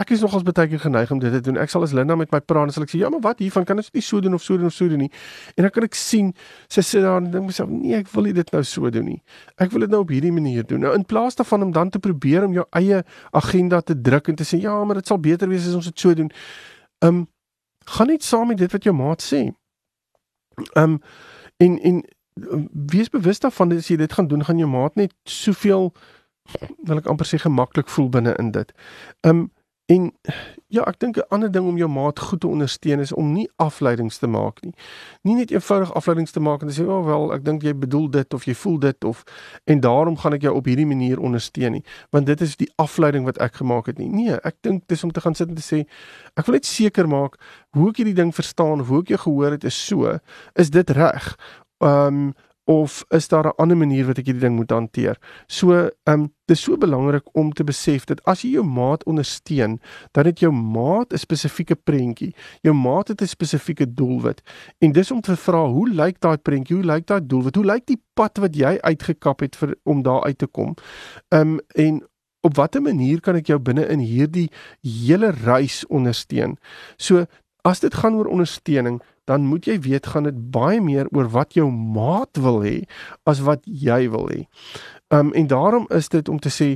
Ek 0.00 0.10
is 0.14 0.22
nogals 0.24 0.44
baie 0.46 0.68
keer 0.68 0.80
geneig 0.80 1.10
om 1.12 1.20
dit 1.20 1.32
te 1.32 1.40
doen. 1.44 1.58
Ek 1.60 1.72
sal 1.72 1.84
as 1.84 1.92
Linda 1.96 2.16
met 2.16 2.32
my 2.32 2.40
praat 2.40 2.70
en 2.70 2.74
sal 2.74 2.86
ek 2.86 2.94
sê 2.94 3.00
ja, 3.02 3.10
maar 3.12 3.22
wat 3.26 3.42
hiervan 3.44 3.66
kan 3.68 3.80
ons 3.80 3.90
nie 3.92 4.02
so 4.04 4.22
doen 4.24 4.36
of 4.36 4.42
so 4.42 4.56
doen 4.56 4.70
of 4.70 4.76
so 4.76 4.88
doen 4.88 5.04
nie. 5.04 5.10
En 5.56 5.66
dan 5.66 5.74
kan 5.74 5.84
ek 5.84 5.98
sien 5.98 6.32
sy 6.72 6.84
sê 6.86 7.02
dan 7.04 7.28
dink 7.32 7.50
myself 7.50 7.68
nee, 7.72 7.96
ek 7.98 8.08
wil 8.14 8.28
nie 8.28 8.34
dit 8.36 8.54
nou 8.56 8.62
so 8.68 8.90
doen 8.94 9.08
nie. 9.12 9.20
Ek 9.60 9.74
wil 9.74 9.84
dit 9.84 9.92
nou 9.92 10.00
op 10.06 10.14
hierdie 10.14 10.32
manier 10.32 10.64
doen. 10.68 10.86
Nou 10.86 10.94
in 10.96 11.04
plaas 11.08 11.36
daarvan 11.36 11.68
om 11.68 11.76
dan 11.76 11.92
te 11.92 12.00
probeer 12.00 12.48
om 12.48 12.56
jou 12.56 12.64
eie 12.80 13.02
agenda 13.36 13.82
te 13.84 13.96
druk 13.96 14.32
en 14.32 14.40
te 14.40 14.48
sê 14.48 14.62
ja, 14.64 14.78
maar 14.84 15.02
dit 15.02 15.12
sal 15.12 15.20
beter 15.20 15.50
wees 15.50 15.68
as 15.68 15.76
ons 15.76 15.92
dit 15.92 16.06
so 16.06 16.16
doen. 16.16 16.32
Ehm 17.04 17.22
um, 17.22 17.22
gaan 17.84 18.08
net 18.08 18.24
saam 18.24 18.48
met 18.48 18.56
dit 18.56 18.72
wat 18.72 18.84
jou 18.84 18.96
maat 18.96 19.20
sê. 19.22 19.50
Ehm 20.72 20.96
um, 20.96 21.00
en 21.62 21.78
en 21.80 22.02
wees 22.72 23.10
bewus 23.10 23.40
daarvan 23.40 23.68
dat 23.68 23.78
as 23.78 23.88
jy 23.88 23.96
dit 23.96 24.12
gaan 24.12 24.26
doen, 24.26 24.44
gaan 24.44 24.58
jou 24.58 24.70
maat 24.70 24.94
net 24.94 25.14
soveel 25.24 25.92
wil 26.84 27.00
ek 27.00 27.06
amper 27.08 27.28
sê 27.28 27.38
gemaklik 27.40 27.88
voel 27.88 28.10
binne 28.12 28.34
in 28.38 28.50
dit. 28.52 28.72
Um 29.26 29.50
en 29.92 30.06
ja, 30.72 30.80
ek 30.88 30.96
dink 30.98 31.18
'n 31.18 31.28
ander 31.28 31.50
ding 31.52 31.66
om 31.68 31.76
jou 31.76 31.88
maat 31.88 32.18
goed 32.18 32.40
te 32.40 32.48
ondersteun 32.48 33.00
is 33.00 33.12
om 33.12 33.32
nie 33.32 33.50
afleidings 33.56 34.18
te 34.18 34.26
maak 34.26 34.62
nie. 34.62 34.72
Nie 35.22 35.34
net 35.34 35.50
eenvoudig 35.50 35.92
afleidings 35.94 36.32
te 36.32 36.40
maak 36.40 36.62
en 36.62 36.68
te 36.68 36.74
sê, 36.74 36.86
"O, 36.86 36.98
oh, 36.98 37.04
wel, 37.06 37.34
ek 37.34 37.44
dink 37.44 37.62
jy 37.62 37.74
bedoel 37.74 38.10
dit 38.10 38.34
of 38.34 38.44
jy 38.44 38.54
voel 38.54 38.78
dit 38.78 39.04
of 39.04 39.24
en 39.64 39.80
daarom 39.80 40.16
gaan 40.16 40.32
ek 40.32 40.42
jou 40.42 40.54
op 40.54 40.64
hierdie 40.64 40.86
manier 40.86 41.20
ondersteun 41.20 41.72
nie, 41.72 41.84
want 42.10 42.26
dit 42.26 42.40
is 42.40 42.56
die 42.56 42.72
afleiding 42.76 43.24
wat 43.24 43.38
ek 43.38 43.54
gemaak 43.54 43.86
het 43.86 43.98
nie." 43.98 44.08
Nee, 44.08 44.36
ek 44.42 44.54
dink 44.62 44.82
dis 44.86 45.04
om 45.04 45.12
te 45.12 45.20
gaan 45.20 45.34
sit 45.34 45.48
en 45.48 45.54
te 45.54 45.62
sê, 45.74 45.86
"Ek 46.36 46.46
wil 46.46 46.54
net 46.54 46.66
seker 46.66 47.08
maak 47.08 47.36
hoe 47.72 47.88
ek 47.90 47.96
hierdie 47.96 48.14
ding 48.14 48.34
verstaan 48.34 48.80
of 48.80 48.88
hoe 48.88 49.00
ek 49.00 49.08
jou 49.08 49.18
gehoor 49.18 49.50
het 49.50 49.64
is 49.64 49.86
so, 49.86 50.18
is 50.54 50.70
dit 50.70 50.90
reg?" 50.90 51.36
Um 51.78 52.34
of 52.64 53.04
is 53.08 53.28
daar 53.28 53.46
'n 53.46 53.56
ander 53.56 53.76
manier 53.76 54.06
wat 54.06 54.18
ek 54.18 54.24
hierdie 54.26 54.40
ding 54.40 54.56
moet 54.56 54.70
hanteer? 54.70 55.18
So, 55.46 55.72
ehm 55.72 55.90
um, 56.20 56.34
dis 56.44 56.62
so 56.62 56.76
belangrik 56.76 57.22
om 57.32 57.52
te 57.52 57.64
besef 57.64 58.04
dat 58.04 58.24
as 58.24 58.42
jy 58.42 58.50
jou 58.50 58.64
maat 58.64 59.04
ondersteun, 59.04 59.80
dan 60.12 60.24
het 60.24 60.38
jou 60.38 60.52
maat 60.52 61.12
'n 61.12 61.18
spesifieke 61.18 61.74
prentjie. 61.74 62.34
Jou 62.60 62.74
maat 62.74 63.08
het 63.08 63.20
'n 63.20 63.26
spesifieke 63.26 63.94
doelwit. 63.94 64.42
En 64.78 64.92
dis 64.92 65.10
om 65.10 65.20
te 65.20 65.36
vra, 65.36 65.66
hoe 65.66 65.88
lyk 65.88 66.20
daai 66.20 66.36
prentjie? 66.36 66.76
Hoe 66.76 66.84
lyk 66.84 67.06
daai 67.06 67.26
doelwit? 67.26 67.54
Hoe 67.54 67.64
lyk 67.64 67.86
die 67.86 68.02
pad 68.14 68.38
wat 68.38 68.56
jy 68.56 68.78
uitgekap 68.80 69.40
het 69.40 69.56
vir 69.56 69.76
om 69.82 70.02
daar 70.02 70.22
uit 70.24 70.38
te 70.38 70.46
kom? 70.46 70.74
Ehm 71.28 71.40
um, 71.40 71.60
en 71.74 72.02
op 72.40 72.56
watter 72.56 72.82
manier 72.82 73.20
kan 73.20 73.36
ek 73.36 73.46
jou 73.46 73.58
binne 73.58 73.86
in 73.86 73.98
hierdie 73.98 74.50
hele 74.82 75.30
reis 75.30 75.86
ondersteun? 75.86 76.56
So, 76.96 77.24
as 77.62 77.80
dit 77.80 77.94
gaan 77.94 78.14
oor 78.14 78.26
ondersteuning, 78.26 79.00
dan 79.24 79.46
moet 79.46 79.66
jy 79.66 79.78
weet 79.80 80.06
gaan 80.06 80.28
dit 80.28 80.38
baie 80.50 80.80
meer 80.80 81.08
oor 81.12 81.30
wat 81.32 81.54
jou 81.54 81.70
maat 81.70 82.36
wil 82.40 82.62
hê 82.64 82.82
as 83.24 83.40
wat 83.46 83.64
jy 83.64 84.04
wil 84.12 84.28
hê. 84.32 84.44
Um 85.08 85.32
en 85.32 85.46
daarom 85.46 85.88
is 85.90 86.08
dit 86.08 86.28
om 86.28 86.38
te 86.38 86.52
sê 86.52 86.74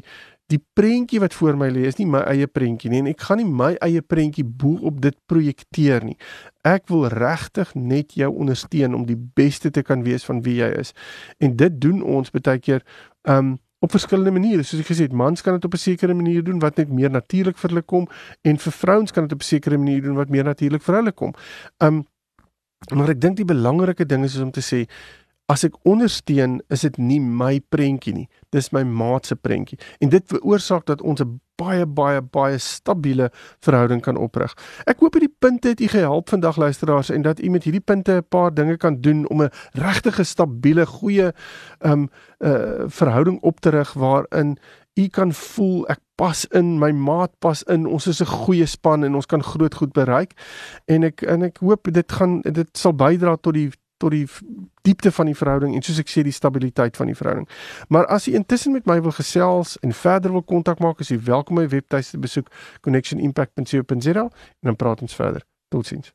die 0.49 0.61
prentjie 0.73 1.21
wat 1.21 1.35
voor 1.37 1.59
my 1.61 1.69
lê 1.69 1.85
is 1.89 1.99
nie 1.99 2.07
my 2.09 2.23
eie 2.31 2.49
prentjie 2.49 2.89
nie 2.91 3.03
en 3.03 3.11
ek 3.11 3.21
gaan 3.29 3.41
nie 3.43 3.49
my 3.49 3.75
eie 3.85 4.01
prentjie 4.01 4.45
bo 4.45 4.79
op 4.89 5.03
dit 5.05 5.17
projekteer 5.29 6.07
nie. 6.09 6.17
Ek 6.65 6.89
wil 6.89 7.09
regtig 7.13 7.75
net 7.77 8.17
jou 8.17 8.31
ondersteun 8.33 8.97
om 8.97 9.05
die 9.09 9.19
beste 9.19 9.71
te 9.71 9.85
kan 9.85 10.05
wees 10.09 10.25
van 10.25 10.41
wie 10.47 10.59
jy 10.63 10.71
is. 10.81 10.95
En 11.41 11.57
dit 11.57 11.81
doen 11.81 12.01
ons 12.03 12.33
baie 12.33 12.61
keer 12.65 12.85
um 13.29 13.59
op 13.79 13.93
verskillende 13.95 14.33
maniere. 14.35 14.65
Soos 14.67 14.81
ek 14.83 14.89
gesê 14.91 15.07
het, 15.07 15.15
mans 15.15 15.43
kan 15.45 15.55
dit 15.55 15.65
op 15.65 15.75
'n 15.75 15.79
sekere 15.79 16.15
manier 16.15 16.43
doen 16.43 16.59
wat 16.59 16.77
net 16.77 16.89
meer 16.91 17.11
natuurlik 17.11 17.59
vir 17.59 17.71
hulle 17.71 17.83
kom 17.83 18.09
en 18.43 18.59
vir 18.59 18.73
vrouens 18.73 19.13
kan 19.13 19.23
dit 19.23 19.33
op 19.33 19.39
'n 19.39 19.45
sekere 19.45 19.79
manier 19.79 20.03
doen 20.03 20.15
wat 20.15 20.29
meer 20.29 20.45
natuurlik 20.45 20.83
vir 20.83 20.95
hulle 20.95 21.13
kom. 21.13 21.35
Um 21.79 22.07
Maar 22.95 23.09
ek 23.09 23.21
dink 23.21 23.37
die 23.37 23.49
belangrike 23.49 24.07
ding 24.07 24.25
is 24.25 24.39
om 24.41 24.53
te 24.55 24.63
sê 24.65 24.85
as 25.49 25.65
ek 25.65 25.79
ondersteun, 25.89 26.59
is 26.69 26.85
dit 26.85 26.99
nie 27.01 27.21
my 27.25 27.57
prentjie 27.73 28.13
nie. 28.13 28.27
Dis 28.53 28.69
my 28.77 28.83
maat 28.85 29.27
se 29.27 29.37
prentjie. 29.37 29.79
En 30.05 30.13
dit 30.13 30.25
veroorsaak 30.29 30.85
dat 30.87 31.01
ons 31.01 31.21
'n 31.21 31.41
baie 31.59 31.87
baie 31.87 32.21
baie 32.23 32.59
stabiele 32.59 33.31
verhouding 33.65 34.03
kan 34.03 34.17
oprig. 34.17 34.55
Ek 34.87 35.01
hoop 35.01 35.15
hierdie 35.15 35.35
punte 35.41 35.69
het 35.69 35.81
u 35.81 35.89
gehelp 35.89 36.29
vandag 36.29 36.57
luisteraars 36.57 37.11
en 37.11 37.23
dat 37.23 37.41
u 37.41 37.49
met 37.51 37.65
hierdie 37.65 37.85
punte 37.85 38.13
'n 38.13 38.29
paar 38.29 38.55
dinge 38.55 38.77
kan 38.77 39.01
doen 39.01 39.29
om 39.29 39.43
'n 39.43 39.51
regtige 39.73 40.25
stabiele 40.25 40.87
goeie 40.87 41.33
um 41.81 42.09
uh 42.39 42.87
verhouding 42.87 43.41
op 43.43 43.61
te 43.61 43.71
rig 43.71 43.93
waarin 43.93 44.59
u 44.95 45.09
kan 45.09 45.33
voel 45.33 45.89
ek 45.89 45.99
pas 46.19 46.45
in, 46.59 46.79
my 46.83 46.91
maat 46.93 47.31
pas 47.39 47.63
in, 47.71 47.87
ons 47.87 48.07
is 48.11 48.21
'n 48.21 48.27
goeie 48.27 48.67
span 48.67 49.05
en 49.05 49.15
ons 49.15 49.27
kan 49.27 49.43
groot 49.43 49.75
goed 49.75 49.93
bereik. 49.93 50.33
En 50.87 51.03
ek 51.05 51.23
en 51.23 51.43
ek 51.43 51.59
hoop 51.59 51.93
dit 51.93 52.13
gaan 52.13 52.41
dit 52.41 52.69
sal 52.77 52.93
bydra 52.93 53.37
tot 53.37 53.55
die 53.55 53.71
tot 53.99 54.11
die 54.11 54.27
diepte 54.83 55.13
van 55.13 55.27
die 55.27 55.35
verhouding 55.35 55.75
en 55.75 55.83
soos 55.83 55.99
ek 55.99 56.11
sê 56.11 56.23
die 56.23 56.35
stabiliteit 56.35 56.97
van 56.97 57.07
die 57.07 57.17
verhouding. 57.19 57.49
Maar 57.89 58.07
as 58.07 58.25
jy 58.25 58.35
intussen 58.39 58.73
met 58.73 58.87
my 58.87 59.01
wil 59.03 59.15
gesels 59.15 59.77
en 59.83 59.93
verder 59.93 60.33
wil 60.33 60.43
kontak 60.43 60.79
maak, 60.79 61.01
is 61.01 61.09
jy 61.09 61.19
welkom 61.29 61.59
my 61.59 61.69
webtuiste 61.69 62.19
besoek 62.19 62.51
connectionimpact.co.za 62.81 64.23
en 64.23 64.31
dan 64.71 64.77
praat 64.77 65.03
ons 65.03 65.15
verder. 65.15 65.43
Totsiens. 65.69 66.15